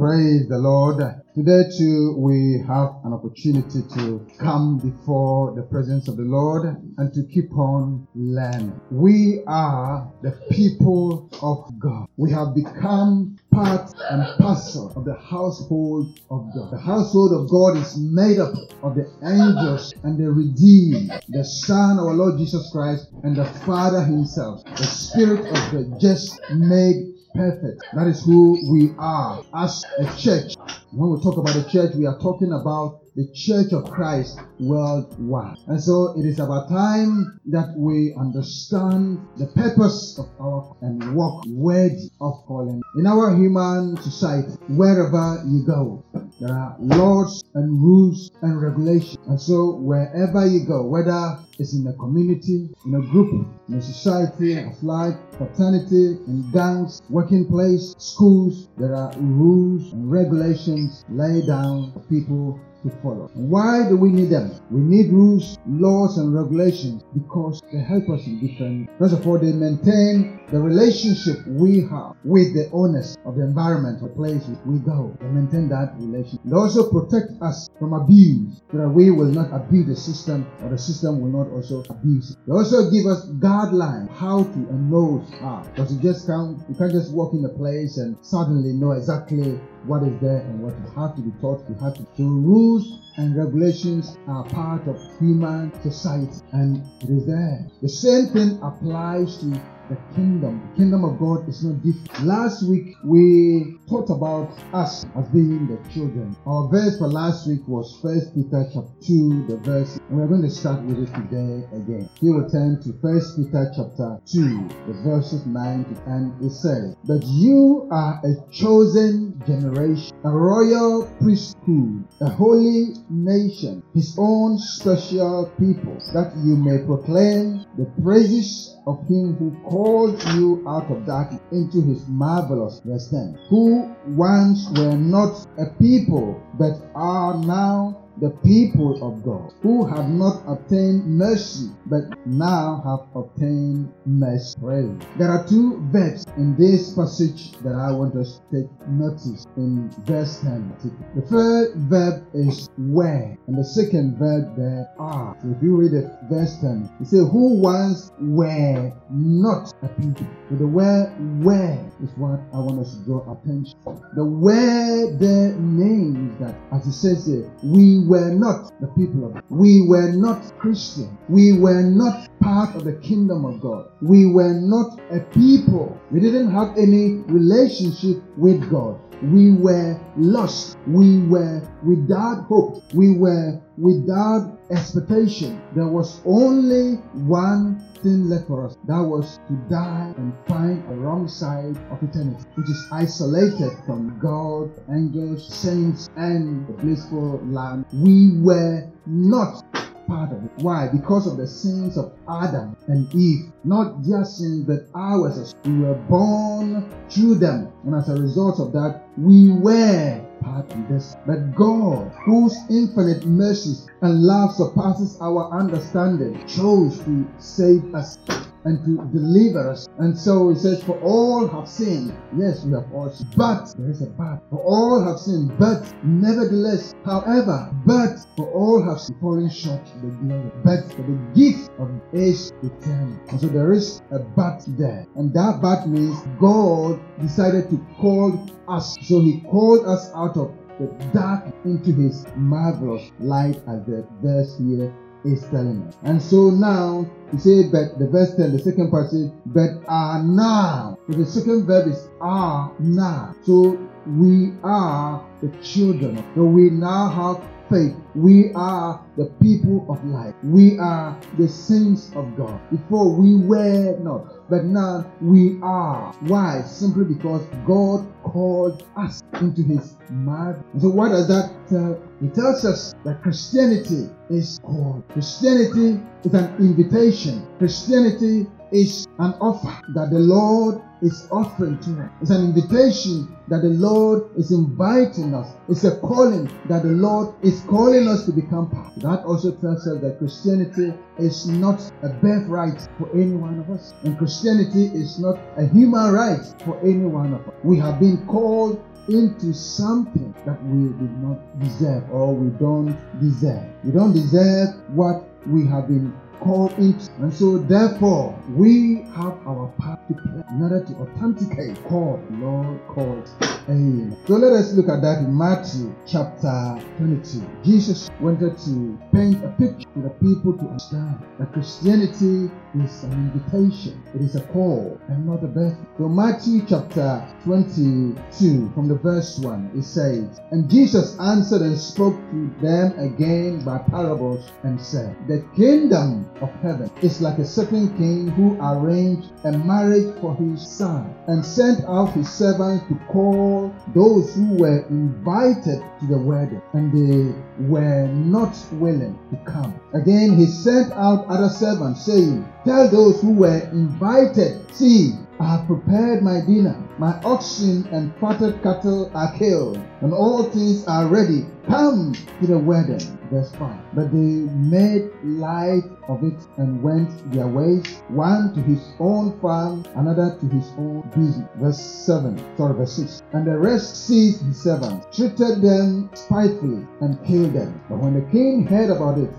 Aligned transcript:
Praise 0.00 0.48
the 0.48 0.56
Lord. 0.56 0.96
Today 1.34 1.64
too, 1.76 2.16
we 2.16 2.64
have 2.66 3.04
an 3.04 3.12
opportunity 3.12 3.82
to 3.96 4.26
come 4.38 4.78
before 4.78 5.54
the 5.54 5.60
presence 5.60 6.08
of 6.08 6.16
the 6.16 6.22
Lord 6.22 6.74
and 6.96 7.12
to 7.12 7.22
keep 7.24 7.52
on 7.52 8.08
learning. 8.14 8.80
We 8.90 9.42
are 9.46 10.10
the 10.22 10.30
people 10.50 11.28
of 11.42 11.78
God. 11.78 12.08
We 12.16 12.30
have 12.30 12.54
become 12.54 13.36
part 13.52 13.92
and 14.10 14.22
parcel 14.38 14.92
of 14.96 15.04
the 15.04 15.14
household 15.14 16.20
of 16.30 16.46
God. 16.54 16.70
The 16.72 16.80
household 16.80 17.32
of 17.32 17.50
God 17.50 17.76
is 17.76 17.96
made 17.98 18.38
up 18.38 18.54
of 18.82 18.94
the 18.94 19.10
angels 19.22 19.92
and 20.02 20.18
the 20.18 20.30
redeemed, 20.30 21.12
the 21.28 21.44
Son, 21.44 21.98
our 21.98 22.14
Lord 22.14 22.38
Jesus 22.38 22.70
Christ, 22.72 23.08
and 23.22 23.36
the 23.36 23.44
Father 23.66 24.02
Himself, 24.04 24.64
the 24.64 24.84
Spirit 24.84 25.40
of 25.40 25.72
the 25.72 25.98
just 26.00 26.40
made 26.50 27.14
perfect. 27.34 27.82
That 27.94 28.06
is 28.06 28.24
who 28.24 28.58
we 28.70 28.92
are 28.98 29.44
as 29.54 29.84
a 29.98 30.04
church. 30.16 30.54
When 30.92 31.10
we 31.10 31.22
talk 31.22 31.36
about 31.36 31.54
the 31.54 31.68
church, 31.70 31.94
we 31.94 32.06
are 32.06 32.18
talking 32.18 32.52
about 32.52 32.99
the 33.16 33.28
church 33.34 33.72
of 33.72 33.90
Christ 33.90 34.38
worldwide. 34.58 35.56
And 35.66 35.82
so 35.82 36.14
it 36.18 36.24
is 36.24 36.38
about 36.38 36.68
time 36.68 37.40
that 37.46 37.74
we 37.76 38.14
understand 38.18 39.26
the 39.36 39.46
purpose 39.46 40.18
of 40.18 40.28
our 40.40 40.76
and 40.80 41.14
walk 41.14 41.44
worthy 41.48 42.10
of 42.20 42.44
calling. 42.46 42.82
In 42.96 43.06
our 43.06 43.36
human 43.36 43.96
society, 44.02 44.52
wherever 44.68 45.42
you 45.46 45.64
go, 45.66 46.04
there 46.40 46.54
are 46.54 46.74
laws 46.78 47.44
and 47.54 47.82
rules 47.82 48.30
and 48.40 48.62
regulations. 48.62 49.18
And 49.28 49.38
so 49.38 49.76
wherever 49.76 50.46
you 50.46 50.64
go, 50.66 50.86
whether 50.86 51.38
it's 51.58 51.74
in 51.74 51.86
a 51.86 51.92
community, 51.92 52.70
in 52.86 52.94
a 52.94 53.00
group, 53.12 53.46
in 53.68 53.74
a 53.74 53.82
society 53.82 54.58
of 54.58 54.82
life, 54.82 55.14
fraternity, 55.36 56.16
in 56.26 56.50
gangs, 56.50 57.02
working 57.10 57.46
place, 57.46 57.94
schools, 57.98 58.68
there 58.78 58.94
are 58.96 59.12
rules 59.18 59.92
and 59.92 60.10
regulations 60.10 61.04
laid 61.10 61.46
down 61.46 61.92
for 61.92 62.00
people 62.08 62.58
to 62.82 62.90
follow. 63.02 63.30
Why 63.34 63.88
do 63.88 63.96
we 63.96 64.10
need 64.10 64.30
them? 64.30 64.52
We 64.70 64.80
need 64.80 65.12
rules, 65.12 65.58
laws, 65.66 66.18
and 66.18 66.34
regulations 66.34 67.02
because 67.12 67.60
they 67.72 67.78
help 67.78 68.08
us 68.08 68.26
in 68.26 68.40
different. 68.40 68.88
First 68.98 69.14
of 69.14 69.26
all, 69.26 69.38
they 69.38 69.52
maintain 69.52 70.40
the 70.50 70.58
relationship 70.58 71.46
we 71.46 71.82
have 71.90 72.16
with 72.24 72.54
the 72.54 72.70
owners 72.72 73.16
of 73.24 73.36
the 73.36 73.42
environment 73.42 74.02
or 74.02 74.08
place 74.08 74.42
we 74.64 74.78
go. 74.78 75.16
They 75.20 75.26
maintain 75.26 75.68
that 75.68 75.94
relationship. 75.96 76.29
They 76.44 76.56
also 76.56 76.90
protect 76.90 77.40
us 77.42 77.68
from 77.78 77.92
abuse 77.92 78.60
so 78.70 78.78
that 78.78 78.88
we 78.88 79.10
will 79.10 79.30
not 79.30 79.52
abuse 79.52 79.86
the 79.86 79.96
system 79.96 80.46
or 80.62 80.70
the 80.70 80.78
system 80.78 81.20
will 81.20 81.30
not 81.30 81.50
also 81.52 81.82
abuse 81.90 82.30
it. 82.30 82.36
They 82.46 82.52
also 82.52 82.90
give 82.90 83.06
us 83.06 83.26
guidelines 83.38 84.10
how 84.10 84.44
to 84.44 84.58
and 84.70 84.90
knows 84.90 85.28
how. 85.40 85.64
Because 85.74 85.92
you 85.92 86.00
just 86.00 86.26
can't 86.26 86.58
you 86.68 86.74
can't 86.74 86.92
just 86.92 87.12
walk 87.12 87.34
in 87.34 87.44
a 87.44 87.48
place 87.48 87.96
and 87.98 88.16
suddenly 88.22 88.72
know 88.72 88.92
exactly 88.92 89.58
what 89.86 90.02
is 90.02 90.18
there 90.20 90.40
and 90.40 90.60
what 90.62 90.74
you 90.74 91.00
have 91.00 91.16
to 91.16 91.22
be 91.22 91.32
taught. 91.40 91.64
You 91.68 91.74
have 91.76 91.94
to. 91.94 92.06
So 92.16 92.24
rules 92.24 93.00
and 93.16 93.36
regulations 93.36 94.16
are 94.28 94.44
part 94.44 94.86
of 94.88 94.96
human 95.18 95.72
society 95.82 96.40
and 96.52 96.84
it 97.02 97.10
is 97.10 97.26
there. 97.26 97.66
The 97.82 97.88
same 97.88 98.26
thing 98.26 98.58
applies 98.62 99.38
to 99.38 99.60
the 99.90 99.96
kingdom. 100.14 100.62
The 100.70 100.82
kingdom 100.82 101.04
of 101.04 101.18
God 101.18 101.48
is 101.48 101.64
not 101.64 101.82
different. 101.82 102.24
Last 102.24 102.62
week 102.68 102.94
we 103.04 103.76
talked 103.88 104.10
about 104.10 104.56
us 104.72 105.04
as 105.16 105.28
being 105.30 105.66
the 105.66 105.76
children. 105.90 106.36
Our 106.46 106.68
verse 106.70 106.96
for 106.98 107.08
last 107.08 107.48
week 107.48 107.66
was 107.66 107.98
First 108.00 108.32
Peter 108.34 108.64
chapter 108.72 108.94
2, 109.04 109.46
the 109.48 109.56
verse, 109.58 109.98
and 110.08 110.18
we're 110.18 110.28
going 110.28 110.42
to 110.42 110.50
start 110.50 110.82
with 110.84 110.98
it 111.02 111.12
today 111.12 111.66
again. 111.74 112.08
Here 112.20 112.32
We 112.32 112.48
turn 112.50 112.80
to 112.82 112.94
First 113.02 113.36
Peter 113.36 113.70
chapter 113.74 114.20
2, 114.30 114.68
the 114.86 114.94
verses 115.02 115.44
9 115.44 115.84
to 115.84 115.94
10. 116.06 116.38
It 116.40 116.50
says, 116.50 116.94
But 117.04 117.24
you 117.26 117.88
are 117.90 118.20
a 118.22 118.50
chosen 118.52 119.42
generation, 119.44 120.16
a 120.24 120.30
royal 120.30 121.10
priesthood, 121.20 122.04
a 122.20 122.30
holy 122.30 122.94
nation, 123.10 123.82
his 123.92 124.14
own 124.16 124.58
special 124.58 125.52
people, 125.58 125.98
that 126.14 126.32
you 126.44 126.54
may 126.54 126.78
proclaim 126.86 127.66
the 127.76 127.86
praises 128.02 128.76
of 128.90 129.06
him 129.08 129.36
who 129.36 129.50
called 129.68 130.22
you 130.34 130.64
out 130.66 130.90
of 130.90 131.06
darkness 131.06 131.40
into 131.52 131.80
his 131.80 132.06
marvelous 132.08 132.80
10, 133.10 133.38
who 133.48 133.94
once 134.08 134.68
were 134.76 134.96
not 134.96 135.46
a 135.58 135.66
people, 135.78 136.40
but 136.58 136.74
are 136.94 137.36
now 137.38 137.99
the 138.20 138.30
people 138.44 139.02
of 139.02 139.24
God 139.24 139.52
who 139.62 139.86
have 139.86 140.08
not 140.08 140.42
obtained 140.46 141.06
mercy 141.06 141.70
but 141.86 142.02
now 142.26 142.82
have 142.84 143.22
obtained 143.22 143.92
mercy. 144.04 144.56
Pray. 144.60 144.88
There 145.18 145.28
are 145.28 145.46
two 145.46 145.80
verbs 145.90 146.26
in 146.36 146.56
this 146.56 146.94
passage 146.94 147.52
that 147.62 147.74
I 147.74 147.90
want 147.92 148.16
us 148.16 148.40
to 148.50 148.62
take 148.62 148.88
notice 148.88 149.46
in 149.56 149.90
verse 150.00 150.40
10. 150.40 150.74
The 151.16 151.22
first 151.22 151.74
verb 151.76 152.26
is 152.34 152.68
where, 152.76 153.36
and 153.46 153.58
the 153.58 153.64
second 153.64 154.18
verb 154.18 154.56
there 154.56 154.88
are. 154.98 155.36
So 155.42 155.54
if 155.56 155.62
you 155.62 155.76
read 155.76 155.92
the 155.92 156.18
verse 156.28 156.58
10, 156.60 156.90
it 157.00 157.06
says, 157.06 157.28
Who 157.32 157.54
once 157.54 158.12
were 158.20 158.92
not 159.10 159.72
a 159.82 159.88
people. 159.88 160.26
So 160.48 160.56
the 160.56 160.66
word 160.66 161.12
where 161.42 161.90
is 162.02 162.10
what 162.16 162.40
I 162.52 162.58
want 162.58 162.80
us 162.80 162.96
to 162.96 163.04
draw 163.04 163.32
attention. 163.32 163.78
The 164.14 164.24
where 164.24 165.10
there 165.16 165.52
means 165.54 166.38
that, 166.40 166.54
as 166.72 166.86
it 166.86 166.92
says 166.92 167.26
here, 167.26 167.50
we 167.62 168.06
were 168.10 168.30
not 168.30 168.72
the 168.80 168.88
people 168.88 169.26
of 169.26 169.34
God. 169.34 169.44
We 169.48 169.86
were 169.86 170.10
not 170.10 170.58
Christian. 170.58 171.16
We 171.28 171.58
were 171.58 171.82
not 171.82 172.28
part 172.40 172.74
of 172.74 172.82
the 172.84 172.94
kingdom 172.94 173.44
of 173.44 173.60
God. 173.60 173.86
We 174.02 174.26
were 174.26 174.52
not 174.52 174.98
a 175.12 175.20
people. 175.20 175.96
We 176.10 176.18
didn't 176.18 176.50
have 176.50 176.76
any 176.76 177.22
relationship 177.38 178.22
with 178.36 178.68
God. 178.68 178.98
We 179.22 179.52
were 179.52 180.00
lost. 180.16 180.78
We 180.86 181.22
were 181.26 181.62
without 181.84 182.44
hope. 182.44 182.82
We 182.94 183.16
were 183.16 183.60
without 183.76 184.58
expectation. 184.70 185.60
There 185.74 185.88
was 185.88 186.20
only 186.24 186.94
one 187.26 187.80
thing 188.02 188.28
left 188.28 188.46
for 188.46 188.66
us. 188.66 188.76
That 188.86 189.02
was 189.02 189.38
to 189.48 189.54
die 189.68 190.14
and 190.16 190.32
find 190.48 190.82
a 190.90 190.94
wrong 190.94 191.28
side 191.28 191.76
of 191.90 192.02
eternity, 192.02 192.44
which 192.54 192.68
is 192.68 192.86
isolated 192.92 193.72
from 193.84 194.18
God, 194.18 194.70
angels, 194.90 195.46
saints, 195.52 196.08
and 196.16 196.66
the 196.66 196.72
blissful 196.74 197.40
land. 197.44 197.84
We 197.92 198.40
were 198.40 198.88
not 199.06 199.64
part 200.10 200.32
of 200.32 200.44
it. 200.44 200.50
Why? 200.56 200.88
Because 200.88 201.26
of 201.26 201.36
the 201.36 201.46
sins 201.46 201.96
of 201.96 202.12
Adam 202.28 202.76
and 202.88 203.14
Eve. 203.14 203.52
Not 203.62 204.02
their 204.02 204.24
sins, 204.24 204.66
but 204.66 204.86
ours. 204.94 205.54
We 205.64 205.78
were 205.78 205.94
born 205.94 206.92
through 207.08 207.36
them. 207.36 207.72
And 207.84 207.94
as 207.94 208.08
a 208.08 208.20
result 208.20 208.58
of 208.58 208.72
that, 208.72 209.02
we 209.16 209.52
were 209.52 210.20
part 210.42 210.70
in 210.72 210.88
this. 210.88 211.16
But 211.26 211.54
God, 211.54 212.10
whose 212.24 212.56
infinite 212.68 213.24
mercies 213.24 213.86
and 214.02 214.22
love 214.22 214.54
surpasses 214.54 215.16
our 215.20 215.48
understanding, 215.52 216.44
chose 216.46 216.98
to 217.04 217.26
save 217.38 217.94
us 217.94 218.18
and 218.64 218.84
to 218.84 219.18
deliver 219.18 219.70
us. 219.70 219.88
And 219.98 220.16
so 220.16 220.50
he 220.50 220.58
says, 220.58 220.82
For 220.82 220.98
all 221.00 221.48
have 221.48 221.68
sinned. 221.68 222.14
Yes, 222.36 222.64
we 222.64 222.72
have 222.72 222.92
all 222.92 223.10
sinned. 223.10 223.34
But 223.36 223.74
there 223.78 223.90
is 223.90 224.02
a 224.02 224.06
but. 224.06 224.42
For 224.50 224.58
all 224.58 225.04
have 225.04 225.18
sinned. 225.18 225.58
But 225.58 225.82
nevertheless, 226.04 226.94
however, 227.04 227.70
but 227.86 228.18
for 228.36 228.50
all 228.52 228.82
have 228.82 229.00
fallen 229.20 229.50
short 229.50 229.80
of 229.80 230.02
the 230.02 230.08
glory. 230.08 230.50
But 230.64 230.92
for 230.92 231.02
the 231.02 231.18
gift 231.34 231.70
of 231.78 231.90
is 232.12 232.52
eternal. 232.62 233.18
And 233.28 233.40
so 233.40 233.46
there 233.46 233.72
is 233.72 234.02
a 234.10 234.18
but 234.18 234.64
there. 234.78 235.06
And 235.16 235.32
that 235.34 235.60
but 235.62 235.88
means 235.88 236.18
God 236.40 237.00
decided 237.20 237.70
to 237.70 237.78
call 237.96 238.46
us. 238.68 238.96
So 239.02 239.20
he 239.20 239.40
called 239.42 239.86
us 239.86 240.10
out 240.14 240.36
of 240.36 240.54
the 240.78 240.86
dark 241.12 241.44
into 241.64 241.92
his 241.92 242.24
marvelous 242.36 243.10
light 243.20 243.56
as 243.68 243.84
the 243.84 244.06
verse 244.22 244.56
here 244.58 244.94
is 245.24 245.42
telling 245.50 245.82
us. 245.82 245.96
And 246.02 246.20
so 246.20 246.50
now 246.50 247.08
you 247.32 247.38
say, 247.38 247.68
but 247.68 247.98
the 247.98 248.08
verse 248.08 248.34
10, 248.36 248.52
the 248.52 248.58
second 248.58 248.90
part 248.90 249.10
says, 249.10 249.30
but 249.46 249.70
are 249.88 250.22
now. 250.22 250.98
So 251.06 251.18
the 251.18 251.26
second 251.26 251.66
verb 251.66 251.88
is 251.88 252.08
are 252.20 252.72
now. 252.78 253.34
So 253.44 253.78
we 254.06 254.52
are 254.64 255.24
the 255.40 255.48
children. 255.62 256.24
So 256.34 256.44
we 256.44 256.70
now 256.70 257.08
have 257.08 257.44
faith. 257.70 257.94
We 258.14 258.52
are 258.54 259.04
the 259.16 259.26
people 259.40 259.86
of 259.88 260.04
life. 260.04 260.34
We 260.42 260.78
are 260.78 261.18
the 261.38 261.48
saints 261.48 262.10
of 262.14 262.36
God. 262.36 262.60
Before 262.70 263.14
we 263.14 263.36
were 263.36 263.96
not, 264.00 264.48
but 264.50 264.64
now 264.64 265.10
we 265.20 265.58
are. 265.62 266.12
Why? 266.22 266.62
Simply 266.62 267.04
because 267.04 267.42
God 267.66 268.06
called 268.24 268.84
us 268.96 269.22
into 269.40 269.62
His 269.62 269.96
marriage. 270.10 270.62
So 270.80 270.88
what 270.88 271.10
does 271.10 271.28
that 271.28 271.52
tell? 271.68 272.00
It 272.22 272.34
tells 272.34 272.64
us 272.64 272.94
that 273.04 273.22
Christianity 273.22 274.10
is 274.28 274.58
called. 274.62 275.04
Christianity 275.10 276.00
is 276.24 276.34
an 276.34 276.56
invitation. 276.58 277.46
Christianity 277.58 278.46
is 278.72 279.06
an 279.18 279.34
offer 279.40 279.80
that 279.94 280.10
the 280.10 280.18
Lord 280.18 280.80
is 281.02 281.26
offering 281.30 281.78
to 281.78 282.02
us. 282.02 282.10
It's 282.20 282.30
an 282.30 282.44
invitation 282.44 283.36
that 283.48 283.62
the 283.62 283.70
Lord 283.70 284.24
is 284.36 284.50
inviting 284.50 285.34
us. 285.34 285.48
It's 285.68 285.84
a 285.84 285.98
calling 285.98 286.50
that 286.68 286.82
the 286.82 286.90
Lord 286.90 287.34
is 287.42 287.60
calling 287.62 288.06
us 288.06 288.26
to 288.26 288.32
become 288.32 288.70
part. 288.70 288.94
That 288.96 289.24
also 289.24 289.52
tells 289.52 289.86
us 289.86 290.00
that 290.00 290.18
Christianity 290.18 290.92
is 291.18 291.48
not 291.48 291.80
a 292.02 292.08
birthright 292.08 292.86
for 292.98 293.10
any 293.14 293.32
one 293.32 293.58
of 293.58 293.70
us. 293.70 293.94
And 294.04 294.18
Christianity 294.18 294.86
is 294.86 295.18
not 295.18 295.38
a 295.56 295.66
human 295.66 296.12
right 296.12 296.44
for 296.64 296.78
any 296.80 297.06
one 297.06 297.34
of 297.34 297.46
us. 297.48 297.54
We 297.64 297.78
have 297.78 297.98
been 297.98 298.26
called 298.26 298.82
into 299.08 299.52
something 299.52 300.34
that 300.46 300.62
we 300.64 300.88
did 300.98 301.18
not 301.22 301.38
deserve 301.58 302.04
or 302.12 302.34
we 302.34 302.50
don't 302.58 302.96
deserve. 303.20 303.64
We 303.84 303.92
don't 303.92 304.12
deserve 304.12 304.68
what 304.90 305.24
we 305.46 305.66
have 305.66 305.88
been 305.88 306.12
called 306.40 306.72
into. 306.78 307.10
And 307.20 307.32
so, 307.32 307.58
therefore, 307.58 308.38
we 308.48 309.02
have 309.14 309.38
our 309.46 309.72
part 309.78 310.06
to 310.08 310.14
play 310.14 310.42
in 310.50 310.62
order 310.62 310.84
to 310.84 310.94
authenticate 310.94 311.82
Call, 311.84 312.20
Lord 312.30 312.80
called. 312.88 313.30
So 313.70 314.34
let 314.34 314.52
us 314.52 314.72
look 314.74 314.88
at 314.88 315.00
that 315.02 315.18
in 315.18 315.38
Matthew 315.38 315.94
chapter 316.04 316.76
22. 316.98 317.46
Jesus 317.62 318.10
wanted 318.18 318.58
to 318.66 318.98
paint 319.14 319.44
a 319.44 319.48
picture 319.50 319.88
for 319.94 320.02
the 320.02 320.10
people 320.18 320.58
to 320.58 320.64
understand 320.66 321.22
that 321.38 321.52
Christianity 321.52 322.50
is 322.74 323.04
an 323.04 323.12
invitation, 323.12 324.02
it 324.12 324.22
is 324.22 324.34
a 324.34 324.42
call 324.48 325.00
and 325.06 325.24
not 325.24 325.44
a 325.44 325.46
birth. 325.46 325.76
So 325.98 326.08
Matthew 326.08 326.66
chapter 326.68 327.24
22 327.44 328.72
from 328.74 328.88
the 328.88 328.96
verse 328.96 329.38
1 329.38 329.70
it 329.76 329.84
says, 329.84 330.40
And 330.50 330.68
Jesus 330.68 331.16
answered 331.20 331.62
and 331.62 331.78
spoke 331.78 332.16
to 332.32 332.52
them 332.60 332.98
again 332.98 333.64
by 333.64 333.78
parables 333.78 334.50
and 334.64 334.80
said, 334.80 335.16
The 335.28 335.46
kingdom 335.54 336.28
of 336.40 336.50
heaven 336.60 336.90
is 337.02 337.20
like 337.20 337.38
a 337.38 337.46
certain 337.46 337.96
king 337.96 338.28
who 338.30 338.58
arranged 338.60 339.30
a 339.44 339.52
marriage 339.52 340.12
for 340.20 340.34
his 340.34 340.66
son 340.66 341.14
and 341.28 341.46
sent 341.46 341.84
out 341.84 342.14
his 342.14 342.28
servants 342.28 342.84
to 342.88 342.98
call 343.12 343.59
those 343.94 344.34
who 344.34 344.54
were 344.56 344.86
invited 344.88 345.82
to 346.00 346.06
the 346.06 346.18
wedding 346.18 346.62
and 346.72 346.92
they 346.92 347.34
were 347.64 348.06
not 348.08 348.56
willing 348.72 349.18
to 349.30 349.36
come. 349.50 349.78
Again, 349.94 350.36
he 350.36 350.46
sent 350.46 350.92
out 350.92 351.26
other 351.26 351.48
servants 351.48 352.04
saying, 352.04 352.46
Tell 352.64 352.88
those 352.88 353.20
who 353.20 353.32
were 353.32 353.60
invited, 353.72 354.74
see, 354.74 355.14
I 355.40 355.56
have 355.56 355.66
prepared 355.66 356.22
my 356.22 356.42
dinner. 356.42 356.76
My 356.98 357.18
oxen 357.24 357.88
and 357.92 358.14
fatted 358.16 358.62
cattle 358.62 359.10
are 359.14 359.32
killed, 359.38 359.80
and 360.02 360.12
all 360.12 360.42
things 360.42 360.86
are 360.86 361.06
ready. 361.06 361.46
Come 361.66 362.14
to 362.40 362.46
the 362.46 362.58
wedding. 362.58 363.00
Verse 363.30 363.50
5. 363.52 363.74
But 363.94 364.12
they 364.12 364.18
made 364.18 365.08
light 365.24 365.84
of 366.08 366.22
it 366.24 366.38
and 366.58 366.82
went 366.82 367.32
their 367.32 367.46
ways, 367.46 368.02
one 368.08 368.52
to 368.52 368.60
his 368.60 368.82
own 368.98 369.40
farm, 369.40 369.86
another 369.94 370.36
to 370.40 370.46
his 370.46 370.68
own 370.76 371.08
business. 371.14 371.48
Verse 371.56 371.80
7. 371.80 372.38
Sorry, 372.58 372.74
verse 372.74 372.92
6. 372.92 373.22
And 373.32 373.46
the 373.46 373.56
rest 373.56 374.06
seized 374.06 374.42
his 374.42 374.62
servants, 374.62 375.16
treated 375.16 375.62
them 375.62 376.10
spitefully, 376.12 376.86
and 377.00 377.24
killed 377.24 377.54
them. 377.54 377.80
But 377.88 378.00
when 378.00 378.12
the 378.12 378.30
king 378.30 378.66
heard 378.66 378.90
about 378.90 379.16
it, 379.16 379.30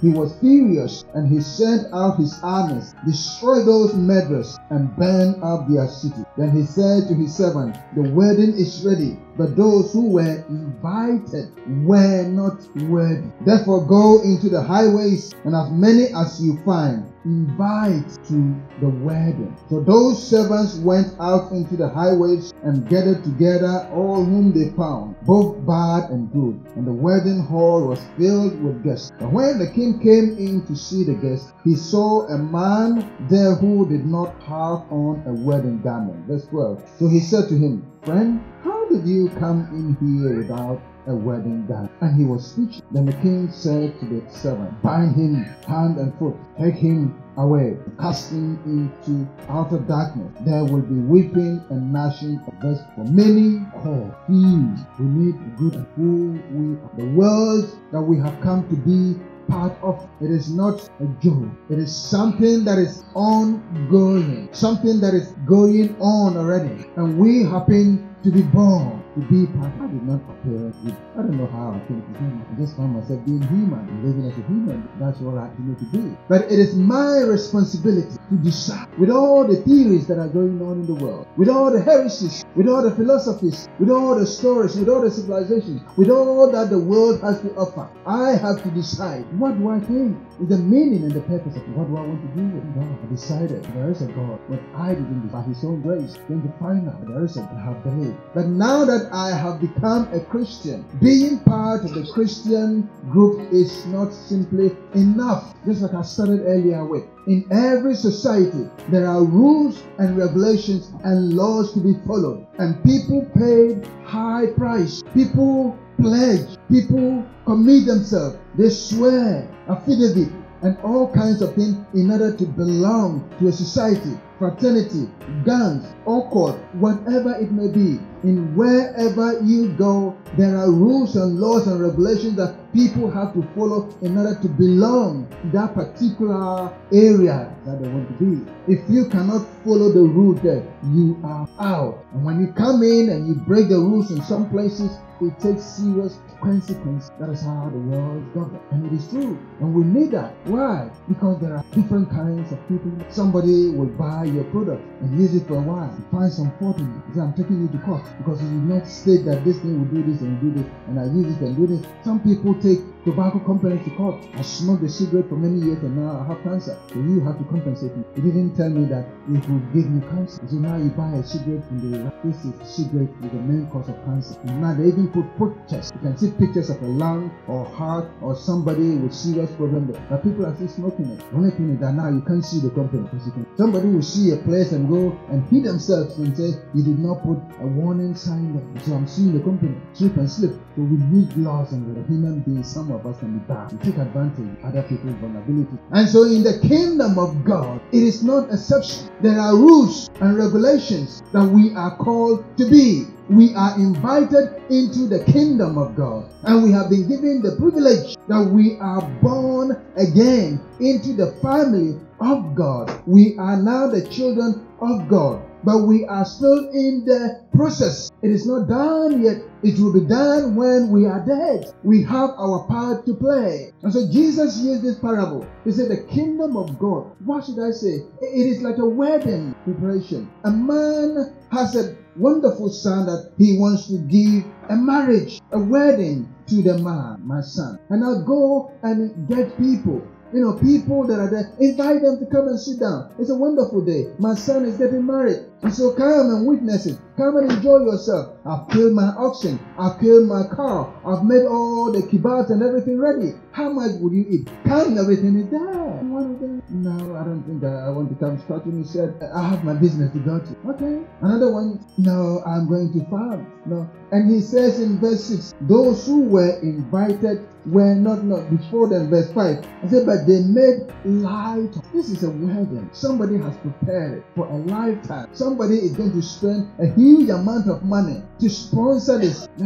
he 0.00 0.08
was 0.08 0.34
furious 0.36 1.04
and 1.14 1.28
he 1.28 1.40
sent 1.40 1.92
out 1.92 2.18
his 2.18 2.38
armies, 2.42 2.94
destroyed 3.06 3.66
those 3.66 3.94
murderers, 3.94 4.58
and 4.70 4.94
burned 4.96 5.42
up 5.42 5.68
their 5.68 5.88
city. 5.88 6.24
Then 6.36 6.50
he 6.50 6.64
said 6.64 7.08
to 7.08 7.14
his 7.14 7.34
servant, 7.34 7.76
The 7.94 8.08
wedding 8.10 8.54
is 8.54 8.84
ready, 8.84 9.18
but 9.36 9.56
those 9.56 9.92
who 9.92 10.10
were 10.10 10.44
invited 10.48 11.52
were 11.84 12.22
not 12.28 12.60
worthy. 12.88 13.28
Therefore, 13.44 13.86
go 13.86 14.22
into 14.22 14.48
the 14.48 14.62
highways, 14.62 15.32
and 15.44 15.54
as 15.54 15.70
many 15.70 16.06
as 16.14 16.40
you 16.42 16.58
find, 16.64 17.09
invite 17.24 18.08
to 18.28 18.56
the 18.80 18.88
wedding. 18.88 19.56
So 19.68 19.80
those 19.80 20.22
servants 20.22 20.76
went 20.76 21.14
out 21.20 21.52
into 21.52 21.76
the 21.76 21.88
highways 21.88 22.52
and 22.62 22.88
gathered 22.88 23.24
together 23.24 23.88
all 23.92 24.24
whom 24.24 24.52
they 24.52 24.70
found, 24.76 25.16
both 25.22 25.56
bad 25.66 26.10
and 26.10 26.32
good. 26.32 26.60
And 26.76 26.86
the 26.86 26.92
wedding 26.92 27.40
hall 27.40 27.88
was 27.88 28.00
filled 28.16 28.62
with 28.62 28.82
guests. 28.84 29.12
But 29.18 29.32
when 29.32 29.58
the 29.58 29.70
king 29.70 29.98
came 30.00 30.38
in 30.38 30.66
to 30.66 30.76
see 30.76 31.04
the 31.04 31.14
guests, 31.14 31.52
he 31.64 31.74
saw 31.74 32.26
a 32.28 32.38
man 32.38 33.10
there 33.28 33.54
who 33.54 33.88
did 33.88 34.06
not 34.06 34.40
have 34.42 34.90
on 34.90 35.22
a 35.26 35.32
wedding 35.32 35.80
garment. 35.82 36.26
Verse 36.26 36.46
12. 36.46 36.90
So 36.98 37.08
he 37.08 37.20
said 37.20 37.48
to 37.48 37.54
him, 37.54 37.86
Friend, 38.04 38.40
how 38.64 38.88
did 38.88 39.06
you 39.06 39.28
come 39.38 39.68
in 39.72 39.94
here 40.00 40.38
without 40.38 40.80
a 41.10 41.14
wedding 41.14 41.66
garment. 41.66 41.92
And 42.00 42.16
he 42.16 42.24
was 42.24 42.52
speechless. 42.52 42.82
Then 42.92 43.06
the 43.06 43.12
king 43.14 43.50
said 43.50 43.98
to 44.00 44.06
the 44.06 44.22
servant, 44.30 44.80
Bind 44.82 45.14
him 45.14 45.34
hand 45.66 45.98
and 45.98 46.16
foot, 46.18 46.36
take 46.58 46.76
him 46.76 47.20
away, 47.36 47.76
cast 47.98 48.30
him 48.30 48.58
into 48.64 49.28
outer 49.50 49.78
darkness. 49.78 50.32
There 50.46 50.64
will 50.64 50.82
be 50.82 50.94
weeping 50.94 51.62
and 51.70 51.92
gnashing 51.92 52.40
of 52.46 52.54
teeth. 52.62 52.80
For 52.94 53.04
many 53.04 53.64
call, 53.82 54.14
few 54.26 54.74
we 54.98 55.04
need 55.04 55.56
good 55.56 55.86
who 55.96 56.40
we 56.52 56.76
are. 56.76 56.90
The 56.96 57.12
world 57.16 57.78
that 57.92 58.00
we 58.00 58.16
have 58.18 58.40
come 58.40 58.68
to 58.68 58.76
be 58.76 59.20
part 59.50 59.76
of. 59.82 60.08
It 60.20 60.30
is 60.30 60.54
not 60.54 60.88
a 61.00 61.06
joke. 61.20 61.48
It 61.68 61.78
is 61.78 61.94
something 61.94 62.64
that 62.64 62.78
is 62.78 63.02
ongoing, 63.14 64.48
something 64.52 65.00
that 65.00 65.12
is 65.14 65.32
going 65.44 65.96
on 66.00 66.36
already. 66.36 66.86
And 66.96 67.18
we 67.18 67.42
happen 67.42 68.14
to 68.22 68.30
be 68.30 68.42
born 68.42 68.99
be 69.28 69.46
part. 69.58 69.72
I 69.80 69.86
did 69.86 70.02
not 70.02 70.20
appear 70.28 70.72
I 71.16 71.22
don't 71.22 71.36
know 71.36 71.46
how 71.46 71.72
I 71.72 71.80
came 71.86 72.02
to 72.02 72.18
human. 72.18 72.46
I 72.50 72.60
just 72.60 72.76
found 72.76 72.94
myself 72.94 73.24
being 73.24 73.42
human, 73.42 73.84
living 74.04 74.26
as 74.30 74.38
a 74.38 74.42
human. 74.46 74.88
That's 74.98 75.20
all 75.20 75.38
I 75.38 75.50
need 75.58 75.78
to 75.78 75.84
be. 75.86 76.16
But 76.28 76.50
it 76.50 76.58
is 76.58 76.74
my 76.74 77.18
responsibility 77.20 78.16
to 78.30 78.36
decide 78.36 78.88
with 78.98 79.10
all 79.10 79.46
the 79.46 79.56
theories 79.62 80.06
that 80.06 80.18
are 80.18 80.28
going 80.28 80.60
on 80.62 80.80
in 80.80 80.86
the 80.86 80.94
world, 80.94 81.26
with 81.36 81.48
all 81.48 81.70
the 81.70 81.82
heresies, 81.82 82.44
with 82.56 82.68
all 82.68 82.82
the 82.82 82.94
philosophies, 82.94 83.68
with 83.78 83.90
all 83.90 84.18
the 84.18 84.26
stories, 84.26 84.76
with 84.76 84.88
all 84.88 85.02
the 85.02 85.10
civilizations, 85.10 85.82
with 85.96 86.10
all 86.10 86.50
that 86.50 86.70
the 86.70 86.78
world 86.78 87.20
has 87.20 87.40
to 87.40 87.54
offer. 87.54 87.88
I 88.06 88.32
have 88.36 88.62
to 88.62 88.70
decide 88.70 89.24
what 89.38 89.58
do 89.58 89.68
I 89.70 89.80
think 89.80 90.16
is 90.40 90.48
the 90.48 90.58
meaning 90.58 91.02
and 91.02 91.12
the 91.12 91.20
purpose 91.22 91.56
of. 91.56 91.62
What 91.76 91.88
do 91.88 91.96
I 91.96 92.02
want 92.02 92.22
to 92.22 92.40
do 92.40 92.46
with 92.46 92.74
God? 92.74 92.98
I 93.02 93.06
decided 93.10 93.64
there 93.74 93.90
is 93.90 94.02
a 94.02 94.06
God, 94.06 94.38
but 94.48 94.60
I 94.76 94.94
didn't 94.94 95.28
by 95.28 95.42
His 95.42 95.64
own 95.64 95.82
grace 95.82 96.16
going 96.28 96.42
to 96.42 96.52
find 96.58 96.88
out 96.88 97.06
there 97.06 97.24
is 97.24 97.36
a 97.36 97.40
God. 97.40 97.82
Believed. 97.84 98.16
But 98.34 98.46
now 98.46 98.84
that 98.84 99.00
that 99.00 99.12
I 99.12 99.30
have 99.30 99.60
become 99.60 100.12
a 100.12 100.20
Christian. 100.20 100.84
Being 101.00 101.40
part 101.40 101.84
of 101.84 101.94
the 101.94 102.10
Christian 102.12 102.88
group 103.10 103.52
is 103.52 103.86
not 103.86 104.12
simply 104.12 104.76
enough. 104.94 105.54
Just 105.64 105.82
like 105.82 105.94
I 105.94 106.02
started 106.02 106.40
earlier 106.40 106.84
with. 106.84 107.04
In 107.26 107.46
every 107.50 107.94
society, 107.94 108.68
there 108.88 109.06
are 109.06 109.22
rules 109.22 109.82
and 109.98 110.16
regulations 110.16 110.90
and 111.04 111.34
laws 111.34 111.72
to 111.74 111.80
be 111.80 111.94
followed. 112.06 112.46
And 112.58 112.82
people 112.82 113.26
paid 113.36 113.86
high 114.04 114.46
price. 114.56 115.02
People 115.14 115.78
pledge. 116.00 116.56
People 116.70 117.24
commit 117.44 117.86
themselves. 117.86 118.36
They 118.56 118.70
swear, 118.70 119.48
affidavit, 119.68 120.32
and 120.62 120.76
all 120.78 121.12
kinds 121.12 121.40
of 121.42 121.54
things 121.54 121.76
in 121.94 122.10
order 122.10 122.36
to 122.36 122.44
belong 122.44 123.28
to 123.38 123.48
a 123.48 123.52
society, 123.52 124.18
fraternity, 124.38 125.08
gangs, 125.44 125.86
or 126.04 126.28
court, 126.30 126.56
whatever 126.74 127.34
it 127.34 127.50
may 127.50 127.68
be. 127.68 127.98
In 128.22 128.54
wherever 128.54 129.40
you 129.40 129.72
go, 129.78 130.14
there 130.36 130.54
are 130.54 130.70
rules 130.70 131.16
and 131.16 131.40
laws 131.40 131.66
and 131.66 131.80
regulations 131.80 132.36
that 132.36 132.54
people 132.74 133.10
have 133.10 133.32
to 133.32 133.42
follow 133.54 133.88
in 134.02 134.16
order 134.18 134.38
to 134.42 134.48
belong 134.48 135.26
to 135.26 135.48
that 135.56 135.74
particular 135.74 136.70
area 136.92 137.50
that 137.64 137.82
they 137.82 137.88
want 137.88 138.06
to 138.08 138.24
be. 138.24 138.52
If 138.68 138.80
you 138.90 139.08
cannot 139.08 139.46
follow 139.64 139.90
the 139.90 140.02
rule 140.02 140.34
there, 140.34 140.62
you 140.92 141.18
are 141.24 141.48
out. 141.58 142.04
And 142.12 142.22
when 142.22 142.40
you 142.40 142.52
come 142.52 142.82
in 142.82 143.08
and 143.08 143.26
you 143.26 143.34
break 143.34 143.68
the 143.68 143.76
rules 143.76 144.10
in 144.10 144.22
some 144.22 144.50
places, 144.50 144.98
it 145.22 145.38
takes 145.38 145.62
serious 145.62 146.18
consequences. 146.40 147.10
That 147.20 147.28
is 147.28 147.42
how 147.42 147.68
the 147.70 147.78
world 147.78 148.22
is 148.22 148.34
governed. 148.34 148.60
And 148.70 148.86
it 148.86 148.96
is 148.96 149.08
true. 149.08 149.38
And 149.60 149.74
we 149.74 149.84
need 149.84 150.12
that. 150.12 150.34
Why? 150.44 150.90
Because 151.08 151.40
there 151.40 151.54
are 151.54 151.64
different 151.74 152.10
kinds 152.10 152.50
of 152.52 152.58
people. 152.68 152.92
Somebody 153.10 153.70
will 153.70 153.92
buy 154.00 154.24
your 154.24 154.44
product 154.44 154.82
and 155.02 155.20
use 155.20 155.34
it 155.34 155.46
for 155.46 155.56
a 155.56 155.60
while. 155.60 155.94
Find 156.10 156.32
some 156.32 156.52
fault 156.58 156.78
in 156.78 156.88
it. 156.88 157.20
I'm 157.20 157.34
taking 157.34 157.60
you 157.60 157.68
to 157.68 157.78
court 157.84 158.02
because 158.18 158.42
you 158.42 158.48
did 158.48 158.64
not 158.64 158.86
state 158.86 159.24
that 159.24 159.44
this 159.44 159.58
thing 159.58 159.78
will 159.78 159.90
do 159.94 160.02
this 160.02 160.20
and 160.20 160.40
do 160.40 160.50
this 160.52 160.70
and 160.88 160.98
I 160.98 161.04
use 161.04 161.34
it 161.36 161.40
and 161.42 161.56
do 161.56 161.66
this. 161.66 161.86
Some 162.04 162.20
people 162.20 162.54
take 162.60 162.80
tobacco 163.04 163.38
companies 163.40 163.84
to 163.84 163.90
court. 163.96 164.16
I 164.34 164.42
smoked 164.42 164.82
a 164.82 164.88
cigarette 164.88 165.28
for 165.28 165.36
many 165.36 165.64
years 165.64 165.82
and 165.82 165.96
now 165.96 166.20
I 166.20 166.26
have 166.26 166.42
cancer. 166.42 166.78
So 166.88 166.96
you 166.96 167.20
have 167.20 167.38
to 167.38 167.44
compensate 167.44 167.96
me. 167.96 168.04
He 168.14 168.22
didn't 168.22 168.56
tell 168.56 168.70
me 168.70 168.84
that 168.86 169.06
it 169.28 169.48
will 169.48 169.62
give 169.72 169.88
me 169.88 170.00
cancer. 170.10 170.42
So 170.48 170.56
now 170.56 170.76
you 170.76 170.90
buy 170.90 171.12
a 171.14 171.24
cigarette 171.24 171.66
from 171.66 171.80
the 171.80 172.12
this 172.24 172.44
is 172.44 172.52
cigarette 172.68 173.10
with 173.20 173.32
the 173.32 173.38
main 173.38 173.66
cause 173.70 173.88
of 173.88 173.96
cancer. 174.04 174.36
And 174.44 174.60
now 174.60 174.74
they 174.74 174.88
even 174.88 175.08
put 175.08 175.24
pictures. 175.38 175.90
You 175.94 176.00
can 176.00 176.16
see 176.18 176.30
pictures 176.32 176.70
of 176.70 176.82
a 176.82 176.86
lung 176.86 177.30
or 177.46 177.64
heart 177.64 178.10
or 178.20 178.36
somebody 178.36 178.96
with 178.96 179.14
serious 179.14 179.50
problem 179.52 179.90
there. 179.90 180.00
But 180.10 180.22
people 180.22 180.46
are 180.46 180.54
still 180.54 180.68
smoking 180.68 181.06
it. 181.06 181.18
The 181.30 181.36
only 181.36 181.50
thing 181.52 181.70
is 181.70 181.80
that 181.80 181.94
now 181.94 182.10
you 182.10 182.20
can't 182.20 182.44
see 182.44 182.60
the 182.60 182.70
company. 182.70 183.08
Somebody 183.56 183.88
will 183.88 184.02
see 184.02 184.32
a 184.32 184.36
place 184.36 184.72
and 184.72 184.88
go 184.88 185.16
and 185.28 185.44
hit 185.48 185.64
themselves 185.64 186.18
and 186.18 186.36
say 186.36 186.58
you 186.74 186.82
did 186.82 186.98
not 186.98 187.22
put 187.22 187.38
a 187.60 187.66
warning 187.66 188.14
sign 188.14 188.52
there. 188.54 188.84
So 188.84 188.94
I'm 188.94 189.06
suing 189.06 189.36
the 189.36 189.44
company. 189.44 189.76
Slip 189.94 190.16
and 190.16 190.30
slip. 190.30 190.52
So 190.80 190.84
we 190.86 190.96
need 191.12 191.36
laws 191.36 191.72
and 191.72 191.94
the 191.94 192.02
human 192.08 192.40
beings. 192.40 192.66
Some 192.72 192.90
of 192.90 193.04
us 193.04 193.18
can 193.18 193.38
be 193.38 193.44
bad. 193.44 193.70
We 193.70 193.76
take 193.84 193.98
advantage 193.98 194.48
of 194.48 194.64
other 194.64 194.82
people's 194.84 195.12
vulnerability. 195.16 195.76
And 195.90 196.08
so 196.08 196.22
in 196.22 196.42
the 196.42 196.58
kingdom 196.66 197.18
of 197.18 197.44
God, 197.44 197.82
it 197.92 198.02
is 198.02 198.24
not 198.24 198.48
exception. 198.48 199.10
There 199.20 199.38
are 199.38 199.54
rules 199.54 200.08
and 200.22 200.38
regulations 200.38 201.22
that 201.34 201.44
we 201.44 201.74
are 201.74 201.94
called 201.98 202.46
to 202.56 202.64
be 202.70 203.04
we 203.28 203.54
are 203.54 203.76
invited 203.76 204.62
into 204.70 205.06
the 205.06 205.22
kingdom 205.30 205.76
of 205.76 205.94
God. 205.94 206.32
And 206.44 206.62
we 206.62 206.72
have 206.72 206.88
been 206.88 207.06
given 207.06 207.42
the 207.42 207.56
privilege 207.56 208.16
that 208.28 208.40
we 208.42 208.78
are 208.80 209.02
born 209.20 209.76
again 209.96 210.64
into 210.80 211.12
the 211.12 211.32
family 211.42 212.00
of 212.20 212.54
God. 212.54 213.02
We 213.06 213.36
are 213.36 213.58
now 213.58 213.86
the 213.86 214.08
children 214.08 214.66
of 214.80 215.08
God. 215.08 215.42
but 215.64 215.78
we 215.84 216.06
are 216.06 216.24
still 216.24 216.70
in 216.70 217.04
the 217.04 217.40
process. 217.54 218.10
It 218.22 218.30
is 218.30 218.46
not 218.46 218.68
done 218.68 219.22
yet. 219.22 219.42
It 219.62 219.78
will 219.78 219.92
be 219.92 220.06
done 220.06 220.56
when 220.56 220.90
we 220.90 221.06
are 221.06 221.24
dead. 221.26 221.72
We 221.82 222.02
have 222.04 222.30
our 222.38 222.66
part 222.66 223.04
to 223.06 223.14
play. 223.14 223.72
And 223.82 223.92
so 223.92 224.10
Jesus 224.10 224.58
used 224.58 224.82
this 224.82 224.98
parable. 224.98 225.46
He 225.64 225.72
said, 225.72 225.90
The 225.90 226.04
kingdom 226.04 226.56
of 226.56 226.78
God, 226.78 227.12
what 227.24 227.44
should 227.44 227.58
I 227.58 227.70
say? 227.70 228.00
It 228.22 228.46
is 228.46 228.62
like 228.62 228.78
a 228.78 228.88
wedding 228.88 229.54
preparation. 229.64 230.30
A 230.44 230.50
man 230.50 231.34
has 231.52 231.76
a 231.76 231.96
wonderful 232.16 232.70
son 232.70 233.06
that 233.06 233.32
he 233.36 233.58
wants 233.58 233.86
to 233.88 233.98
give 233.98 234.44
a 234.70 234.76
marriage, 234.76 235.40
a 235.52 235.58
wedding 235.58 236.34
to 236.46 236.62
the 236.62 236.78
man, 236.78 237.20
my 237.22 237.42
son. 237.42 237.78
And 237.90 238.02
I'll 238.02 238.24
go 238.24 238.72
and 238.82 239.28
get 239.28 239.56
people 239.58 240.02
you 240.32 240.40
know, 240.40 240.52
people 240.58 241.06
that 241.08 241.18
are 241.18 241.28
there, 241.28 241.52
invite 241.58 242.02
them 242.02 242.18
to 242.20 242.26
come 242.26 242.46
and 242.46 242.58
sit 242.58 242.78
down. 242.78 243.12
It's 243.18 243.30
a 243.30 243.34
wonderful 243.34 243.84
day. 243.84 244.12
My 244.18 244.34
son 244.34 244.64
is 244.64 244.76
getting 244.76 245.04
married. 245.04 245.46
And 245.62 245.74
so 245.74 245.92
come 245.92 246.30
and 246.30 246.46
witness 246.46 246.86
it. 246.86 246.98
Come 247.20 247.36
and 247.36 247.52
enjoy 247.52 247.80
yourself. 247.84 248.38
I've 248.46 248.66
killed 248.70 248.94
my 248.94 249.12
oxen. 249.18 249.60
I've 249.78 250.00
killed 250.00 250.26
my 250.26 250.44
cow. 250.56 250.88
I've 251.04 251.22
made 251.22 251.44
all 251.44 251.92
the 251.92 252.00
kebabs 252.00 252.48
and 252.48 252.62
everything 252.62 252.98
ready. 252.98 253.34
How 253.52 253.68
much 253.68 254.00
would 254.00 254.14
you 254.14 254.24
eat? 254.26 254.48
Come, 254.64 254.96
everything 254.96 255.36
is 255.36 255.50
there. 255.50 256.00
No, 256.00 257.16
I 257.16 257.24
don't 257.24 257.42
think 257.44 257.62
I 257.62 257.90
want 257.90 258.08
to 258.08 258.14
come. 258.14 258.40
Starting, 258.46 258.78
he 258.78 258.84
said, 258.84 259.20
I 259.34 259.46
have 259.50 259.64
my 259.64 259.74
business 259.74 260.10
to 260.14 260.18
go 260.20 260.40
to. 260.40 260.56
Okay. 260.70 261.04
Another 261.20 261.52
one, 261.52 261.84
no, 261.98 262.42
I'm 262.46 262.66
going 262.66 262.90
to 262.94 263.04
farm. 263.10 263.52
No. 263.66 263.86
And 264.12 264.30
he 264.30 264.40
says 264.40 264.80
in 264.80 264.98
verse 264.98 265.24
6, 265.24 265.52
those 265.68 266.06
who 266.06 266.22
were 266.22 266.58
invited 266.60 267.46
were 267.70 267.94
not 267.94 268.24
not 268.24 268.50
before 268.50 268.88
them. 268.88 269.10
Verse 269.10 269.32
5. 269.32 269.66
I 269.82 269.88
said, 269.88 270.06
but 270.06 270.26
they 270.26 270.42
made 270.42 270.92
light. 271.04 271.72
This 271.92 272.10
is 272.10 272.22
a 272.24 272.30
wedding. 272.30 272.88
Somebody 272.92 273.38
has 273.38 273.56
prepared 273.58 274.18
it 274.18 274.24
for 274.34 274.46
a 274.46 274.56
lifetime. 274.56 275.28
Somebody 275.32 275.76
is 275.76 275.92
going 275.92 276.12
to 276.12 276.22
spend 276.22 276.70
a 276.78 276.86
huge 276.86 277.28
amount 277.30 277.68
of 277.68 277.82
money 277.84 278.22
to 278.40 278.50
sponsor 278.50 279.18
this. 279.18 279.48
They 279.56 279.64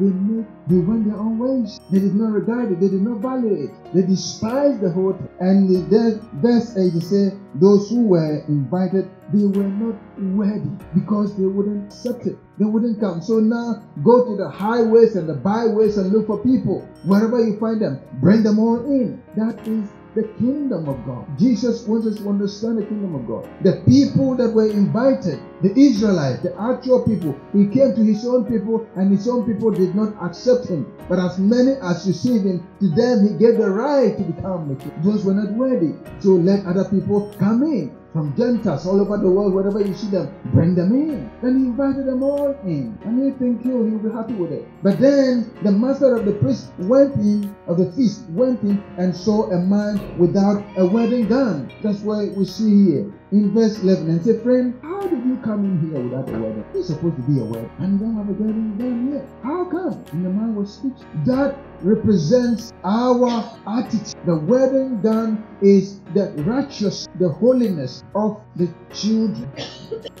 made, 0.00 0.46
they 0.68 0.78
went 0.78 1.06
their 1.06 1.16
own 1.16 1.38
ways. 1.38 1.80
They 1.90 2.00
did 2.00 2.14
not 2.14 2.32
regard 2.32 2.72
it. 2.72 2.80
They 2.80 2.88
did 2.88 3.02
not 3.02 3.18
value 3.18 3.64
it. 3.64 3.70
They 3.94 4.02
despised 4.02 4.80
the 4.80 4.90
whole 4.90 5.12
thing. 5.12 5.28
And 5.40 5.90
then 5.90 6.20
verse 6.34 6.76
8 6.76 6.92
he 6.92 7.00
said, 7.00 7.38
those 7.54 7.88
who 7.90 8.06
were 8.06 8.44
invited 8.48 9.10
they 9.32 9.44
were 9.44 9.68
not 9.68 9.96
worthy 10.18 10.70
because 10.94 11.36
they 11.36 11.44
wouldn't 11.44 11.92
accept 11.92 12.26
it. 12.26 12.36
They 12.58 12.64
wouldn't 12.64 13.00
come. 13.00 13.22
So 13.22 13.38
now 13.38 13.82
go 14.02 14.26
to 14.26 14.36
the 14.36 14.48
highways 14.48 15.16
and 15.16 15.28
the 15.28 15.34
byways 15.34 15.98
and 15.98 16.12
look 16.12 16.26
for 16.26 16.38
people. 16.38 16.80
Wherever 17.04 17.38
you 17.40 17.58
find 17.58 17.80
them, 17.80 18.00
bring 18.20 18.42
them 18.42 18.58
all 18.58 18.84
in. 18.86 19.22
That 19.36 19.66
is 19.68 19.88
the 20.14 20.24
kingdom 20.38 20.88
of 20.88 21.04
God. 21.06 21.26
Jesus 21.38 21.86
wants 21.86 22.06
us 22.06 22.16
to 22.16 22.28
understand 22.28 22.78
the 22.78 22.84
kingdom 22.84 23.14
of 23.14 23.26
God. 23.28 23.48
The 23.62 23.82
people 23.86 24.34
that 24.36 24.50
were 24.50 24.68
invited, 24.68 25.38
the 25.62 25.72
Israelites, 25.78 26.42
the 26.42 26.52
actual 26.60 27.04
people, 27.06 27.38
he 27.52 27.68
came 27.68 27.94
to 27.94 28.02
his 28.02 28.26
own 28.26 28.44
people 28.46 28.88
and 28.96 29.12
his 29.12 29.28
own 29.28 29.46
people 29.46 29.70
did 29.70 29.94
not 29.94 30.12
accept 30.20 30.66
him. 30.66 30.92
But 31.08 31.20
as 31.20 31.38
many 31.38 31.72
as 31.82 32.06
received 32.06 32.44
him, 32.44 32.66
to 32.80 32.88
them 32.88 33.28
he 33.28 33.38
gave 33.38 33.58
the 33.58 33.70
right 33.70 34.16
to 34.16 34.24
become 34.24 34.68
the 34.68 34.74
king. 34.74 34.92
Those 35.04 35.24
were 35.24 35.34
not 35.34 35.52
worthy. 35.52 35.94
So 36.18 36.30
let 36.30 36.66
other 36.66 36.88
people 36.90 37.32
come 37.38 37.62
in 37.62 37.96
from 38.12 38.34
Gentiles 38.36 38.86
all 38.86 39.00
over 39.00 39.16
the 39.16 39.30
world, 39.30 39.54
wherever 39.54 39.80
you 39.80 39.94
see 39.94 40.08
them, 40.08 40.34
bring 40.52 40.74
them 40.74 40.92
in. 40.92 41.30
Then 41.42 41.58
he 41.58 41.66
invited 41.66 42.06
them 42.06 42.22
all 42.22 42.58
in. 42.64 42.98
And 43.04 43.18
you 43.18 43.34
think 43.38 43.64
you 43.64 43.78
oh, 43.78 43.88
he'll 43.88 43.98
be 43.98 44.10
happy 44.10 44.34
with 44.34 44.52
it. 44.52 44.66
But 44.82 44.98
then 44.98 45.52
the 45.62 45.72
master 45.72 46.16
of 46.16 46.24
the 46.24 46.32
priest 46.32 46.70
went 46.78 47.14
in, 47.16 47.54
of 47.66 47.78
the 47.78 47.92
feast, 47.92 48.28
went 48.30 48.62
in 48.62 48.82
and 48.98 49.14
saw 49.14 49.50
a 49.50 49.58
man 49.58 50.18
without 50.18 50.64
a 50.76 50.84
wedding 50.84 51.28
gown. 51.28 51.72
That's 51.82 52.00
why 52.00 52.28
we 52.36 52.44
see 52.44 52.90
here 52.90 53.12
in 53.32 53.52
verse 53.54 53.78
11 53.82 54.08
and 54.10 54.24
say, 54.24 54.38
Friend, 54.42 54.78
how 54.82 55.00
did 55.02 55.24
you 55.24 55.36
come 55.44 55.64
in 55.64 55.90
here 55.90 56.00
without 56.00 56.28
a 56.28 56.38
wedding? 56.38 56.64
It's 56.74 56.88
supposed 56.88 57.16
to 57.16 57.22
be 57.22 57.40
a 57.40 57.44
wedding, 57.44 57.70
and 57.78 57.92
you 57.92 58.06
don't 58.06 58.16
have 58.16 58.28
a 58.28 58.32
wedding 58.32 58.76
gown 58.76 59.12
yet. 59.12 59.28
How 59.42 59.64
come? 59.64 60.04
And 60.12 60.24
the 60.24 60.30
man 60.30 60.54
was 60.54 60.74
speechless. 60.74 61.04
That 61.26 61.56
represents 61.82 62.72
our 62.84 63.58
attitude. 63.66 64.14
The 64.26 64.36
wedding 64.36 65.00
gown 65.00 65.46
is 65.62 66.00
the 66.14 66.32
righteous, 66.44 67.06
the 67.18 67.28
holiness 67.28 68.04
of 68.14 68.40
the 68.56 68.72
children. 68.92 69.50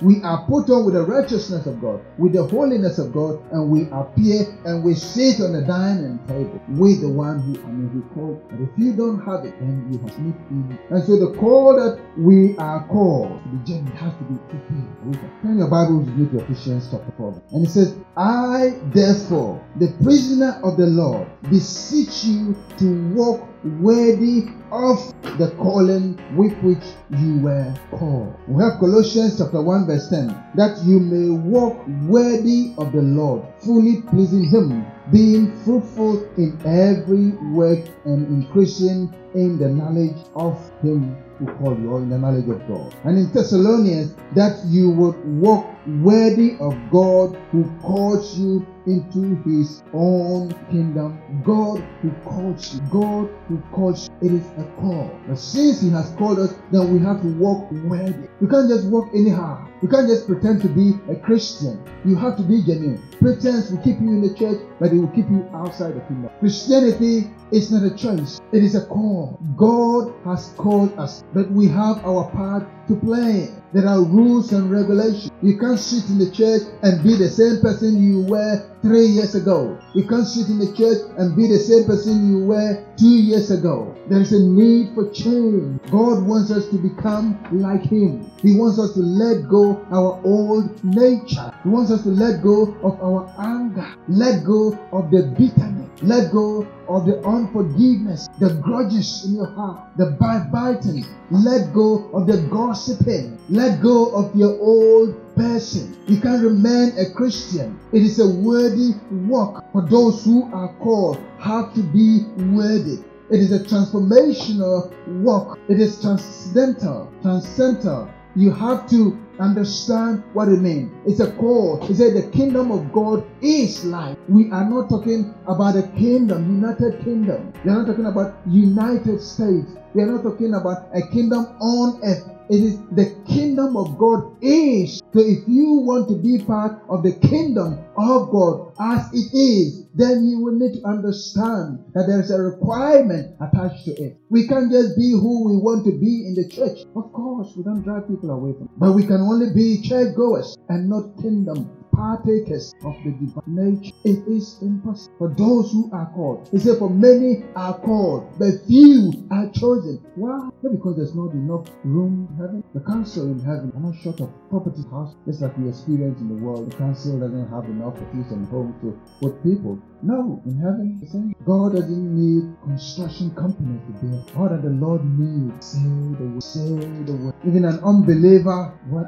We 0.02 0.22
are 0.22 0.44
put 0.46 0.68
on 0.70 0.84
with 0.86 0.94
the 0.94 1.04
righteousness 1.04 1.66
of 1.66 1.80
God, 1.80 2.00
with 2.18 2.32
the 2.32 2.44
holiness 2.44 2.98
of 2.98 3.12
God, 3.12 3.40
and 3.52 3.70
we 3.70 3.82
appear 3.92 4.46
and 4.64 4.82
we 4.82 4.94
sit 4.94 5.40
on 5.40 5.52
the 5.52 5.62
dining 5.62 6.18
table 6.26 6.60
with 6.70 7.02
the 7.02 7.08
one 7.08 7.38
who, 7.40 7.62
I 7.62 7.66
mean, 7.66 7.94
we 7.94 8.14
call. 8.14 8.42
But 8.50 8.60
if 8.60 8.70
you 8.76 8.94
don't 8.94 9.20
have 9.20 9.44
it, 9.44 9.58
then 9.60 9.86
you 9.92 9.98
have 9.98 10.12
sneaked 10.14 10.50
in. 10.50 10.78
And 10.90 11.04
so 11.04 11.18
the 11.18 11.36
call 11.38 11.76
that 11.76 12.00
we 12.18 12.56
are 12.56 12.84
called 12.88 12.99
to 13.00 13.40
the 13.50 13.64
journey 13.64 13.90
has 13.96 14.12
to 14.18 14.24
be 14.24 14.36
prepared. 14.50 15.32
Turn 15.40 15.56
your 15.56 15.68
Bible 15.68 16.04
to 16.04 16.26
to 16.26 16.44
Ephesians 16.44 16.88
chapter 16.90 17.10
4. 17.16 17.42
And 17.52 17.66
it 17.66 17.70
says, 17.70 17.96
I 18.14 18.78
therefore, 18.92 19.64
the 19.76 19.88
prisoner 20.02 20.60
of 20.62 20.76
the 20.76 20.86
Lord, 20.86 21.26
beseech 21.48 22.24
you 22.24 22.54
to 22.76 23.14
walk 23.14 23.48
worthy 23.80 24.48
of 24.70 24.98
the 25.38 25.50
calling 25.56 26.20
with 26.36 26.52
which 26.58 26.84
you 27.18 27.38
were 27.38 27.74
called. 27.90 28.36
We 28.46 28.62
have 28.62 28.78
Colossians 28.78 29.38
chapter 29.38 29.62
1 29.62 29.86
verse 29.86 30.10
10 30.10 30.28
that 30.56 30.84
you 30.84 31.00
may 31.00 31.30
walk 31.30 31.80
worthy 32.06 32.74
of 32.76 32.92
the 32.92 33.00
Lord, 33.00 33.42
fully 33.64 34.02
pleasing 34.10 34.44
him, 34.44 34.84
being 35.10 35.56
fruitful 35.64 36.28
in 36.36 36.60
every 36.66 37.30
work 37.52 37.86
and 38.04 38.26
increasing 38.28 39.14
in 39.34 39.58
the 39.58 39.68
knowledge 39.68 40.18
of 40.34 40.58
him 40.82 41.16
who 41.40 41.46
called 41.54 41.80
you, 41.80 41.90
or 41.90 41.98
in 41.98 42.10
the 42.10 42.18
knowledge 42.18 42.48
of 42.48 42.66
God. 42.68 42.94
And 43.04 43.18
in 43.18 43.32
Thessalonians, 43.32 44.14
that 44.34 44.64
you 44.66 44.90
would 44.90 45.16
walk 45.40 45.66
worthy 45.98 46.56
of 46.60 46.74
God 46.90 47.36
who 47.50 47.64
calls 47.80 48.38
you 48.38 48.66
into 48.86 49.36
his 49.44 49.82
own 49.92 50.52
kingdom. 50.70 51.20
God 51.44 51.80
who 52.00 52.10
calls 52.24 52.74
you. 52.74 52.80
God 52.90 53.28
who 53.48 53.58
calls 53.72 54.08
you. 54.08 54.28
It 54.28 54.34
is 54.34 54.46
a 54.58 54.64
call. 54.80 55.10
But 55.28 55.38
since 55.38 55.80
he 55.80 55.90
has 55.90 56.10
called 56.16 56.38
us, 56.38 56.54
then 56.70 56.92
we 56.92 56.98
have 57.04 57.20
to 57.22 57.28
walk 57.34 57.70
worthy. 57.72 58.28
You 58.40 58.48
can't 58.48 58.68
just 58.68 58.86
walk 58.86 59.08
anyhow. 59.14 59.68
You 59.82 59.88
can't 59.88 60.08
just 60.08 60.26
pretend 60.26 60.62
to 60.62 60.68
be 60.68 60.94
a 61.10 61.16
Christian. 61.16 61.82
You 62.04 62.16
have 62.16 62.36
to 62.36 62.42
be 62.42 62.62
genuine. 62.62 63.02
Pretense 63.18 63.70
will 63.70 63.78
keep 63.78 64.00
you 64.00 64.08
in 64.08 64.20
the 64.22 64.34
church, 64.34 64.60
but 64.78 64.92
it 64.92 64.96
will 64.96 65.08
keep 65.08 65.28
you 65.30 65.48
outside 65.54 65.94
the 65.94 66.00
kingdom. 66.00 66.30
Christianity 66.40 67.30
is 67.50 67.70
not 67.72 67.82
a 67.82 67.94
choice. 67.94 68.40
It 68.52 68.62
is 68.62 68.74
a 68.74 68.86
call. 68.86 69.38
God 69.56 70.12
has 70.24 70.52
called 70.56 70.98
us, 70.98 71.24
but 71.34 71.50
we 71.50 71.68
have 71.68 72.04
our 72.04 72.30
part 72.30 72.68
to 72.90 72.96
play. 72.96 73.48
There 73.72 73.86
are 73.86 74.02
rules 74.02 74.52
and 74.52 74.68
regulations. 74.68 75.30
You 75.42 75.56
can't 75.56 75.78
sit 75.78 76.10
in 76.10 76.18
the 76.18 76.30
church 76.30 76.62
and 76.82 77.02
be 77.04 77.14
the 77.14 77.30
same 77.30 77.60
person 77.62 78.02
you 78.02 78.22
were 78.22 78.66
three 78.82 79.06
years 79.06 79.36
ago. 79.36 79.78
You 79.94 80.08
can't 80.08 80.26
sit 80.26 80.48
in 80.48 80.58
the 80.58 80.74
church 80.74 81.06
and 81.16 81.36
be 81.36 81.46
the 81.46 81.58
same 81.58 81.84
person 81.84 82.28
you 82.28 82.46
were 82.46 82.84
two 82.98 83.22
years 83.22 83.52
ago. 83.52 83.94
There 84.08 84.20
is 84.20 84.32
a 84.32 84.40
need 84.40 84.94
for 84.94 85.08
change. 85.12 85.80
God 85.90 86.26
wants 86.26 86.50
us 86.50 86.66
to 86.70 86.78
become 86.78 87.38
like 87.52 87.82
Him. 87.82 88.28
He 88.42 88.56
wants 88.56 88.80
us 88.80 88.94
to 88.94 89.00
let 89.00 89.48
go 89.48 89.86
our 89.92 90.20
old 90.24 90.82
nature. 90.82 91.54
He 91.62 91.68
wants 91.68 91.92
us 91.92 92.02
to 92.02 92.08
let 92.08 92.42
go 92.42 92.74
of 92.82 92.98
our 93.00 93.30
anger, 93.38 93.86
let 94.08 94.44
go 94.44 94.76
of 94.92 95.12
the 95.12 95.30
bitterness, 95.38 95.79
let 96.02 96.32
go 96.32 96.66
of 96.88 97.04
the 97.06 97.22
unforgiveness, 97.26 98.28
the 98.38 98.54
grudges 98.54 99.24
in 99.26 99.34
your 99.34 99.46
heart, 99.46 99.88
the 99.96 100.16
backbiting. 100.18 101.04
Let 101.30 101.74
go 101.74 102.10
of 102.12 102.26
the 102.26 102.38
gossiping. 102.48 103.38
Let 103.48 103.82
go 103.82 104.10
of 104.14 104.34
your 104.34 104.58
old 104.58 105.14
person. 105.36 105.96
You 106.06 106.18
can 106.18 106.42
remain 106.42 106.96
a 106.98 107.10
Christian. 107.10 107.78
It 107.92 108.02
is 108.02 108.18
a 108.18 108.28
worthy 108.28 108.94
walk 109.10 109.64
for 109.72 109.82
those 109.82 110.24
who 110.24 110.50
are 110.54 110.72
called 110.76 111.18
have 111.38 111.74
to 111.74 111.82
be 111.82 112.24
worthy. 112.54 112.98
It 113.30 113.40
is 113.40 113.52
a 113.52 113.60
transformational 113.60 114.92
walk. 115.22 115.58
It 115.68 115.80
is 115.80 116.00
transcendental, 116.00 117.12
transcendental. 117.22 118.10
You 118.34 118.52
have 118.52 118.88
to 118.90 119.18
understand 119.40 120.22
what 120.32 120.48
it 120.48 120.60
means. 120.60 120.92
It's 121.06 121.20
a 121.20 121.32
call. 121.32 121.84
He 121.86 121.94
said 121.94 122.14
the 122.14 122.30
kingdom 122.30 122.70
of 122.70 122.92
God 122.92 123.24
is 123.42 123.84
life. 123.84 124.16
We 124.28 124.50
are 124.50 124.68
not 124.68 124.88
talking 124.88 125.34
about 125.46 125.76
a 125.76 125.88
kingdom, 125.96 126.62
United 126.62 127.02
Kingdom. 127.04 127.52
We 127.64 127.70
are 127.70 127.78
not 127.78 127.86
talking 127.86 128.06
about 128.06 128.34
United 128.46 129.20
States. 129.20 129.72
We 129.94 130.02
are 130.02 130.06
not 130.06 130.22
talking 130.22 130.54
about 130.54 130.88
a 130.94 131.02
kingdom 131.10 131.46
on 131.60 132.00
earth. 132.04 132.28
It 132.50 132.64
is 132.64 132.80
the 132.90 133.14
kingdom 133.28 133.76
of 133.76 133.96
God 133.96 134.36
is. 134.42 134.98
So 135.14 135.20
if 135.20 135.46
you 135.46 135.86
want 135.86 136.08
to 136.08 136.16
be 136.16 136.42
part 136.44 136.82
of 136.88 137.04
the 137.04 137.12
kingdom 137.12 137.78
of 137.96 138.30
God 138.30 138.72
as 138.80 139.06
it 139.14 139.30
is, 139.32 139.86
then 139.94 140.24
you 140.26 140.40
will 140.40 140.58
need 140.58 140.80
to 140.80 140.84
understand 140.84 141.78
that 141.94 142.08
there 142.08 142.20
is 142.20 142.32
a 142.32 142.42
requirement 142.42 143.36
attached 143.40 143.84
to 143.84 143.92
it. 144.02 144.18
We 144.30 144.48
can't 144.48 144.70
just 144.72 144.96
be 144.96 145.12
who 145.12 145.46
we 145.48 145.62
want 145.62 145.84
to 145.86 145.92
be 145.92 146.26
in 146.26 146.34
the 146.34 146.48
church. 146.48 146.82
Of 146.96 147.12
course, 147.12 147.54
we 147.56 147.62
don't 147.62 147.82
drive 147.82 148.08
people 148.08 148.30
away 148.30 148.52
from 148.54 148.64
it. 148.64 148.78
But 148.78 148.92
we 148.94 149.06
can 149.06 149.20
only 149.20 149.54
be 149.54 149.80
church 149.86 150.16
goers 150.16 150.56
and 150.68 150.88
not 150.88 151.22
kingdom 151.22 151.70
partakers 152.00 152.74
of 152.82 152.96
the 153.04 153.12
divine 153.12 153.44
nature. 153.46 153.94
It 154.04 154.26
is 154.26 154.58
impossible 154.62 155.14
for 155.18 155.28
those 155.36 155.70
who 155.70 155.90
are 155.92 156.10
called. 156.14 156.48
He 156.50 156.58
said, 156.58 156.78
For 156.78 156.88
many 156.88 157.44
are 157.54 157.78
called, 157.78 158.38
but 158.38 158.64
few 158.66 159.12
are 159.30 159.50
chosen. 159.50 160.00
Why? 160.16 160.48
Not 160.62 160.72
because 160.72 160.96
there's 160.96 161.14
not 161.14 161.32
enough 161.32 161.68
room 161.84 162.26
in 162.30 162.36
heaven. 162.36 162.64
The 162.72 162.80
council 162.80 163.24
in 163.24 163.40
heaven 163.40 163.72
are 163.76 163.80
not 163.80 164.00
short 164.02 164.20
of 164.20 164.30
property 164.48 164.82
house, 164.90 165.14
just 165.26 165.42
like 165.42 165.56
we 165.58 165.68
experience 165.68 166.18
in 166.20 166.28
the 166.28 166.42
world. 166.42 166.72
The 166.72 166.76
council 166.76 167.20
doesn't 167.20 167.48
have 167.50 167.64
enough 167.66 168.00
office 168.00 168.32
and 168.32 168.48
home 168.48 168.74
to 168.80 168.96
put 169.20 169.42
people. 169.42 169.78
No, 170.02 170.40
in 170.46 170.56
heaven, 170.56 170.96
same. 171.12 171.34
God 171.44 171.74
doesn't 171.76 172.08
need 172.16 172.56
construction 172.64 173.34
companies 173.34 173.80
to 173.86 173.92
build. 174.00 174.32
All 174.36 174.48
that 174.48 174.62
the 174.62 174.70
Lord 174.70 175.04
needs, 175.04 175.76
say 175.76 175.84
the 176.16 176.24
word, 176.40 177.06
the 177.06 177.12
word. 177.12 177.34
Even 177.46 177.66
an 177.66 177.78
unbeliever, 177.84 178.72
what, 178.88 179.06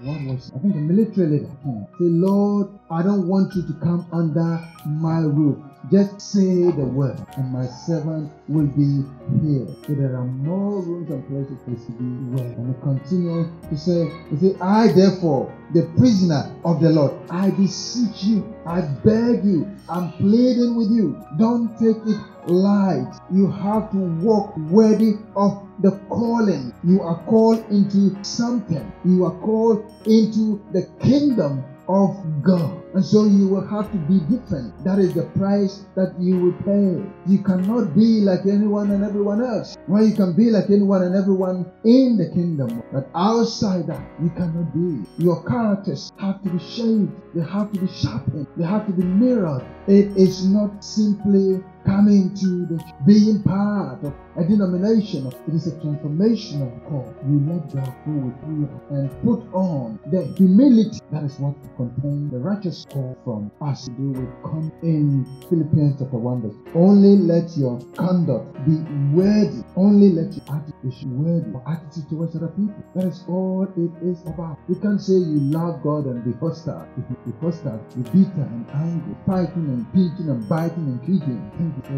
what 0.00 0.20
was, 0.24 0.50
I 0.56 0.58
think 0.60 0.74
a 0.74 0.78
military 0.78 1.26
leader, 1.28 1.52
hmm, 1.60 1.84
say, 1.98 2.08
Lord, 2.08 2.29
I 2.30 3.02
don't 3.02 3.26
want 3.26 3.54
you 3.56 3.62
to 3.62 3.72
come 3.80 4.06
under 4.12 4.64
my 4.86 5.18
roof. 5.18 5.58
Just 5.90 6.20
say 6.20 6.70
the 6.70 6.84
word, 6.84 7.18
and 7.36 7.52
my 7.52 7.66
servant 7.66 8.30
will 8.48 8.66
be 8.66 9.02
healed. 9.40 9.76
So 9.84 9.94
there 9.94 10.14
are 10.14 10.24
more 10.24 10.80
rooms 10.82 11.10
and 11.10 11.26
places 11.26 11.58
for 11.64 11.72
us 11.72 11.86
to 11.86 11.92
be 11.92 12.36
well. 12.36 12.44
And 12.44 12.74
he 12.74 12.82
continues 12.82 13.48
to 13.70 13.76
say, 13.76 14.12
he 14.30 14.36
say, 14.36 14.60
I 14.60 14.92
therefore, 14.92 15.52
the 15.74 15.90
prisoner 15.96 16.54
of 16.64 16.80
the 16.80 16.90
Lord, 16.90 17.12
I 17.30 17.50
beseech 17.50 18.22
you, 18.22 18.54
I 18.64 18.82
beg 18.82 19.44
you, 19.44 19.68
I'm 19.88 20.12
pleading 20.12 20.76
with 20.76 20.90
you. 20.90 21.18
Don't 21.38 21.76
take 21.78 21.96
it 22.06 22.20
light. 22.46 23.12
You 23.32 23.50
have 23.50 23.90
to 23.90 23.96
walk 23.96 24.56
worthy 24.56 25.14
of 25.34 25.66
the 25.80 25.98
calling. 26.08 26.72
You 26.84 27.02
are 27.02 27.20
called 27.24 27.64
into 27.70 28.22
something. 28.22 28.92
You 29.04 29.24
are 29.24 29.36
called 29.40 29.90
into 30.06 30.62
the 30.72 30.88
kingdom 31.00 31.64
of 31.90 32.42
God. 32.42 32.82
And 32.94 33.04
so 33.04 33.24
you 33.24 33.48
will 33.48 33.66
have 33.66 33.90
to 33.92 33.98
be 33.98 34.18
different. 34.30 34.84
That 34.84 34.98
is 34.98 35.14
the 35.14 35.24
price 35.38 35.84
that 35.94 36.14
you 36.18 36.38
will 36.38 36.58
pay. 36.64 37.02
You 37.26 37.38
cannot 37.42 37.94
be 37.94 38.20
like 38.20 38.46
anyone 38.46 38.90
and 38.90 39.04
everyone 39.04 39.42
else. 39.42 39.76
Well, 39.88 40.04
you 40.04 40.14
can 40.14 40.32
be 40.32 40.50
like 40.50 40.70
anyone 40.70 41.02
and 41.02 41.14
everyone 41.14 41.70
in 41.84 42.16
the 42.16 42.28
kingdom, 42.30 42.82
but 42.92 43.08
outside 43.14 43.86
that, 43.88 44.02
you 44.22 44.30
cannot 44.30 44.74
be. 44.74 45.06
Your 45.22 45.42
characters 45.44 46.12
have 46.18 46.42
to 46.42 46.50
be 46.50 46.58
shaped, 46.58 47.12
they 47.34 47.42
have 47.42 47.72
to 47.72 47.80
be 47.80 47.88
sharpened, 47.92 48.46
they 48.56 48.64
have 48.64 48.86
to 48.86 48.92
be 48.92 49.04
mirrored. 49.04 49.64
It 49.86 50.16
is 50.16 50.46
not 50.46 50.84
simply 50.84 51.62
coming 51.84 52.34
to 52.34 52.66
the 52.66 52.82
being 53.06 53.42
part 53.42 54.02
of 54.04 54.14
a 54.36 54.44
denomination. 54.44 55.26
It 55.48 55.54
is 55.54 55.66
a 55.66 55.72
transformational 55.72 56.72
call. 56.88 57.14
You 57.28 57.40
let 57.46 57.72
God 57.74 57.94
go 58.06 58.12
with 58.12 58.36
you 58.48 58.68
and 58.90 59.10
put 59.22 59.42
on 59.52 59.98
the 60.10 60.24
humility. 60.36 61.00
That 61.12 61.24
is 61.24 61.38
what 61.38 61.54
contains 61.76 62.30
the 62.32 62.38
righteous 62.38 62.86
call 62.90 63.18
from 63.24 63.50
us 63.60 63.86
do 63.96 64.10
with 64.10 64.30
come 64.42 64.72
in 64.82 65.26
Philippians 65.48 65.98
chapter 65.98 66.16
1 66.16 66.42
verse. 66.42 66.54
Only 66.74 67.16
let 67.16 67.56
your 67.56 67.80
conduct 67.96 68.54
be 68.64 68.76
worthy. 69.12 69.62
Only 69.76 70.10
let 70.10 70.32
your 70.34 70.44
attitude 70.56 71.00
be 71.00 71.06
worthy. 71.06 71.50
Your 71.50 71.64
attitude 71.66 72.08
towards 72.08 72.36
other 72.36 72.48
people. 72.48 72.82
That 72.94 73.06
is 73.06 73.24
all 73.28 73.66
it 73.76 73.92
is 74.04 74.20
about. 74.26 74.58
You 74.68 74.76
can't 74.76 75.00
say 75.00 75.14
you 75.14 75.40
love 75.50 75.82
God 75.82 76.06
and 76.06 76.24
be 76.24 76.32
hostile. 76.38 76.86
If 76.96 77.04
you 77.10 77.32
be 77.32 77.38
hostile, 77.40 77.82
be 77.96 78.02
bitter 78.02 78.46
and 78.46 78.66
angry, 78.70 79.16
fighting 79.26 79.66
and 79.66 79.84
pinching 79.92 80.28
and 80.28 80.48
biting 80.48 80.86
and 80.86 81.00
kicking 81.00 81.40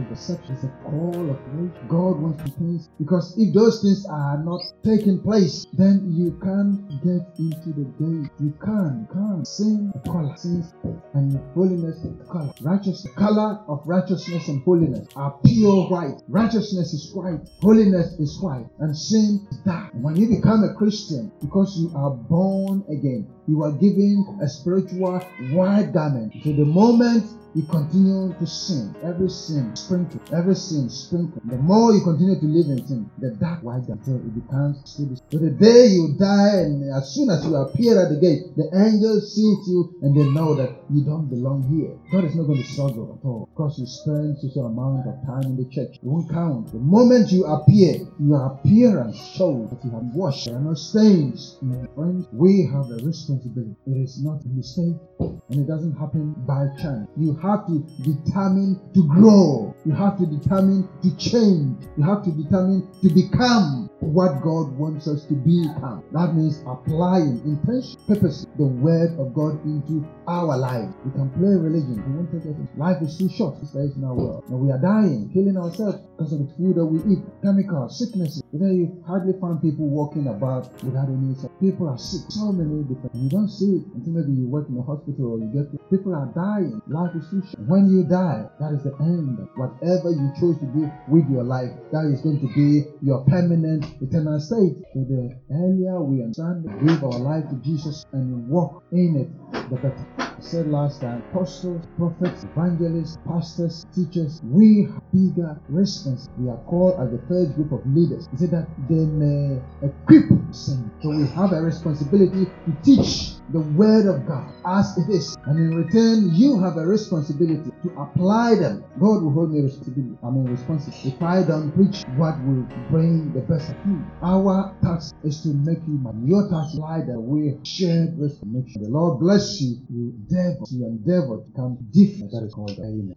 the 0.08 0.16
such 0.16 0.50
is 0.50 0.64
a 0.64 0.68
call 0.84 1.30
of 1.30 1.38
grace. 1.50 1.72
God 1.88 2.20
wants 2.20 2.42
to 2.44 2.50
things 2.58 2.88
because 2.98 3.34
if 3.38 3.54
those 3.54 3.82
things 3.82 4.06
are 4.06 4.38
not 4.38 4.60
taking 4.84 5.20
place, 5.20 5.66
then 5.72 6.12
you 6.12 6.38
can't 6.42 6.88
get 7.02 7.22
into 7.38 7.72
the 7.72 7.86
gate. 7.98 8.30
You 8.40 8.52
can't, 8.64 9.10
can't 9.12 9.46
sing 9.46 9.92
a 9.94 10.08
color, 10.08 10.36
sins 10.36 10.74
and 11.14 11.40
holiness 11.54 11.98
a 12.04 12.32
color. 12.32 12.52
Righteous 12.60 13.06
color 13.16 13.60
of 13.68 13.82
righteousness 13.86 14.48
and 14.48 14.62
holiness 14.62 15.08
are 15.16 15.38
pure 15.44 15.88
white. 15.88 16.20
Righteousness 16.28 16.92
is 16.92 17.12
white, 17.14 17.40
holiness 17.60 18.14
is 18.18 18.38
white, 18.40 18.66
and 18.80 18.96
sin 18.96 19.46
is 19.50 19.58
dark. 19.58 19.92
When 19.94 20.16
you 20.16 20.28
become 20.28 20.64
a 20.64 20.74
Christian, 20.74 21.32
because 21.40 21.78
you 21.78 21.92
are 21.96 22.10
born 22.10 22.84
again, 22.88 23.28
you 23.46 23.62
are 23.62 23.72
given 23.72 24.38
a 24.42 24.48
spiritual 24.48 25.18
white 25.52 25.92
garment. 25.92 26.32
So 26.44 26.52
the 26.52 26.64
moment 26.64 27.26
you 27.54 27.62
continue 27.64 28.34
to 28.38 28.46
sin. 28.46 28.94
Every 29.02 29.28
sin 29.28 29.76
sprinkle. 29.76 30.20
Every 30.32 30.54
sin 30.54 30.88
sprinkle. 30.88 31.42
The 31.44 31.56
more 31.56 31.92
you 31.92 32.02
continue 32.02 32.38
to 32.38 32.46
live 32.46 32.66
in 32.66 32.86
sin, 32.86 33.10
the 33.18 33.30
dark 33.30 33.62
white 33.62 33.88
until 33.88 34.16
it 34.16 34.34
becomes 34.34 34.80
still. 34.84 35.16
So 35.30 35.38
the 35.38 35.50
day 35.50 35.88
you 35.88 36.16
die, 36.18 36.64
and 36.64 36.94
as 36.94 37.14
soon 37.14 37.30
as 37.30 37.44
you 37.44 37.54
appear 37.56 38.00
at 38.00 38.08
the 38.08 38.20
gate, 38.20 38.56
the 38.56 38.70
angels 38.72 39.34
see 39.34 39.42
you 39.66 39.98
and 40.02 40.16
they 40.16 40.28
know 40.30 40.54
that 40.54 40.70
you 40.90 41.04
don't 41.04 41.28
belong 41.28 41.68
here. 41.68 41.92
God 42.10 42.28
is 42.28 42.34
not 42.34 42.44
going 42.44 42.62
to 42.62 42.68
struggle 42.68 43.18
at 43.18 43.26
all 43.26 43.48
because 43.52 43.78
you 43.78 43.86
spend 43.86 44.38
such 44.38 44.56
an 44.56 44.66
amount 44.66 45.06
of 45.06 45.20
time 45.26 45.52
in 45.52 45.56
the 45.56 45.68
church. 45.68 45.96
It 45.96 46.04
won't 46.04 46.30
count. 46.30 46.72
The 46.72 46.78
moment 46.78 47.32
you 47.32 47.44
appear, 47.44 48.00
your 48.18 48.46
appearance 48.46 49.16
shows 49.36 49.70
that 49.70 49.84
you 49.84 49.90
have 49.90 50.08
washed. 50.14 50.46
There 50.46 50.56
are 50.56 50.60
no 50.60 50.74
stains. 50.74 51.58
My 51.60 51.86
friends, 51.94 52.26
we 52.32 52.68
have 52.72 52.90
a 52.90 53.04
responsibility. 53.04 53.76
It 53.86 53.98
is 54.00 54.22
not 54.22 54.44
a 54.44 54.48
mistake 54.48 54.96
and 55.20 55.60
it 55.60 55.66
doesn't 55.66 55.96
happen 55.96 56.34
by 56.46 56.66
chance. 56.80 57.08
You 57.16 57.34
have 57.42 57.66
to 57.66 57.82
determine 58.02 58.78
to 58.94 59.06
grow. 59.08 59.74
You 59.84 59.92
have 59.92 60.16
to 60.18 60.26
determine 60.26 60.88
to 61.02 61.10
change. 61.16 61.82
You 61.98 62.04
have 62.04 62.22
to 62.24 62.30
determine 62.30 62.88
to 63.02 63.08
become 63.10 63.90
what 63.98 64.40
God 64.42 64.70
wants 64.78 65.08
us 65.08 65.24
to 65.26 65.34
become. 65.34 66.04
That 66.12 66.34
means 66.34 66.62
applying 66.66 67.42
intention, 67.44 67.98
purpose, 68.06 68.46
the 68.56 68.66
word 68.66 69.18
of 69.18 69.34
God 69.34 69.62
into 69.64 70.06
our 70.28 70.56
lives. 70.56 70.94
We 71.04 71.10
can 71.12 71.30
play 71.30 71.54
religion. 71.58 71.98
We 72.06 72.14
won't 72.14 72.30
take 72.30 72.46
it. 72.46 72.78
Life 72.78 73.02
is 73.02 73.18
too 73.18 73.28
short. 73.28 73.58
Is 73.62 73.74
in 73.74 74.04
our 74.04 74.14
world. 74.14 74.44
And 74.48 74.60
we 74.60 74.70
are 74.70 74.78
dying, 74.78 75.30
killing 75.34 75.56
ourselves 75.56 75.98
because 76.16 76.32
of 76.32 76.46
the 76.46 76.54
food 76.54 76.76
that 76.76 76.86
we 76.86 76.98
eat, 77.12 77.22
chemicals, 77.42 77.98
sicknesses. 77.98 78.41
Today 78.52 78.84
you 78.84 79.02
hardly 79.08 79.32
find 79.40 79.62
people 79.62 79.88
walking 79.88 80.28
about 80.28 80.68
without 80.84 81.08
any. 81.08 81.32
People 81.58 81.88
are 81.88 81.96
sick. 81.96 82.20
So 82.28 82.52
many 82.52 82.84
different. 82.84 83.16
You 83.16 83.30
don't 83.30 83.48
see 83.48 83.80
it 83.80 83.84
until 83.96 84.12
maybe 84.12 84.36
you 84.36 84.46
work 84.46 84.68
in 84.68 84.76
a 84.76 84.82
hospital 84.82 85.32
or 85.32 85.38
you 85.40 85.48
get. 85.48 85.72
People 85.88 86.12
are 86.12 86.28
dying. 86.36 86.76
Life 86.86 87.16
is 87.16 87.24
too 87.32 87.40
short. 87.48 87.64
When 87.64 87.88
you 87.88 88.04
die, 88.04 88.44
that 88.60 88.76
is 88.76 88.84
the 88.84 88.92
end. 89.00 89.40
Whatever 89.56 90.12
you 90.12 90.28
chose 90.36 90.60
to 90.60 90.68
do 90.68 90.84
with 91.08 91.24
your 91.32 91.44
life, 91.44 91.72
that 91.96 92.04
is 92.12 92.20
going 92.20 92.44
to 92.44 92.48
be 92.52 92.84
your 93.00 93.24
permanent 93.24 93.88
eternal 94.04 94.36
state. 94.38 94.84
So 94.92 95.00
the 95.00 95.32
earlier 95.48 96.04
we 96.04 96.20
understand, 96.20 96.68
give 96.84 97.02
our 97.04 97.24
life 97.24 97.48
to 97.48 97.56
Jesus 97.64 98.04
and 98.12 98.46
walk 98.52 98.84
in 98.92 99.16
it, 99.16 99.32
the 99.72 99.76
better. 99.80 100.31
Said 100.42 100.66
last 100.66 101.00
time, 101.00 101.22
apostles, 101.30 101.86
prophets, 101.96 102.44
evangelists, 102.44 103.16
pastors, 103.26 103.86
teachers, 103.94 104.40
we 104.42 104.88
have 104.90 105.00
bigger 105.12 105.56
response. 105.68 106.28
We 106.36 106.50
are 106.50 106.58
called 106.66 107.00
as 107.00 107.12
the 107.12 107.24
first 107.28 107.54
group 107.54 107.70
of 107.70 107.86
leaders. 107.86 108.28
He 108.32 108.38
said 108.38 108.50
that 108.50 108.66
they 108.90 109.06
may 109.06 109.62
equip 109.80 110.28
saints. 110.50 110.90
So 111.00 111.10
we 111.10 111.28
have 111.28 111.52
a 111.52 111.62
responsibility 111.62 112.46
to 112.46 112.76
teach 112.82 113.34
the 113.52 113.60
word 113.60 114.06
of 114.06 114.26
God 114.26 114.52
as 114.66 114.98
it 114.98 115.10
is. 115.10 115.36
And 115.46 115.58
in 115.58 115.76
return, 115.76 116.34
you 116.34 116.60
have 116.60 116.76
a 116.76 116.86
responsibility 116.86 117.70
to 117.84 117.88
apply 118.00 118.56
them. 118.56 118.84
God 118.98 119.22
will 119.22 119.30
hold 119.30 119.52
me 119.52 119.60
responsibility. 119.62 120.18
I 120.24 120.30
mean 120.30 120.46
responsible. 120.46 120.96
If 121.04 121.22
I 121.22 121.42
don't 121.44 121.70
preach 121.72 122.02
what 122.16 122.34
will 122.44 122.66
bring 122.90 123.32
the 123.32 123.40
best 123.40 123.70
of 123.70 123.76
you. 123.86 124.02
Our 124.22 124.74
task 124.82 125.14
is 125.22 125.42
to 125.42 125.48
make 125.48 125.78
you 125.86 125.98
man. 126.02 126.26
Your 126.26 126.48
task 126.50 126.74
lie 126.74 127.02
that 127.06 127.20
we 127.20 127.58
shared 127.64 128.18
responsibility. 128.18 128.72
The 128.80 128.88
Lord 128.88 129.20
bless 129.20 129.60
you. 129.60 129.78
You 129.88 130.14
endeavor, 130.32 130.64
you 130.70 130.86
endeavor 130.86 131.38
to 131.38 131.44
become 131.50 131.78
different. 131.92 132.32
That 132.32 132.44
is 132.44 132.54
called 132.54 132.78
Amen. 132.78 133.14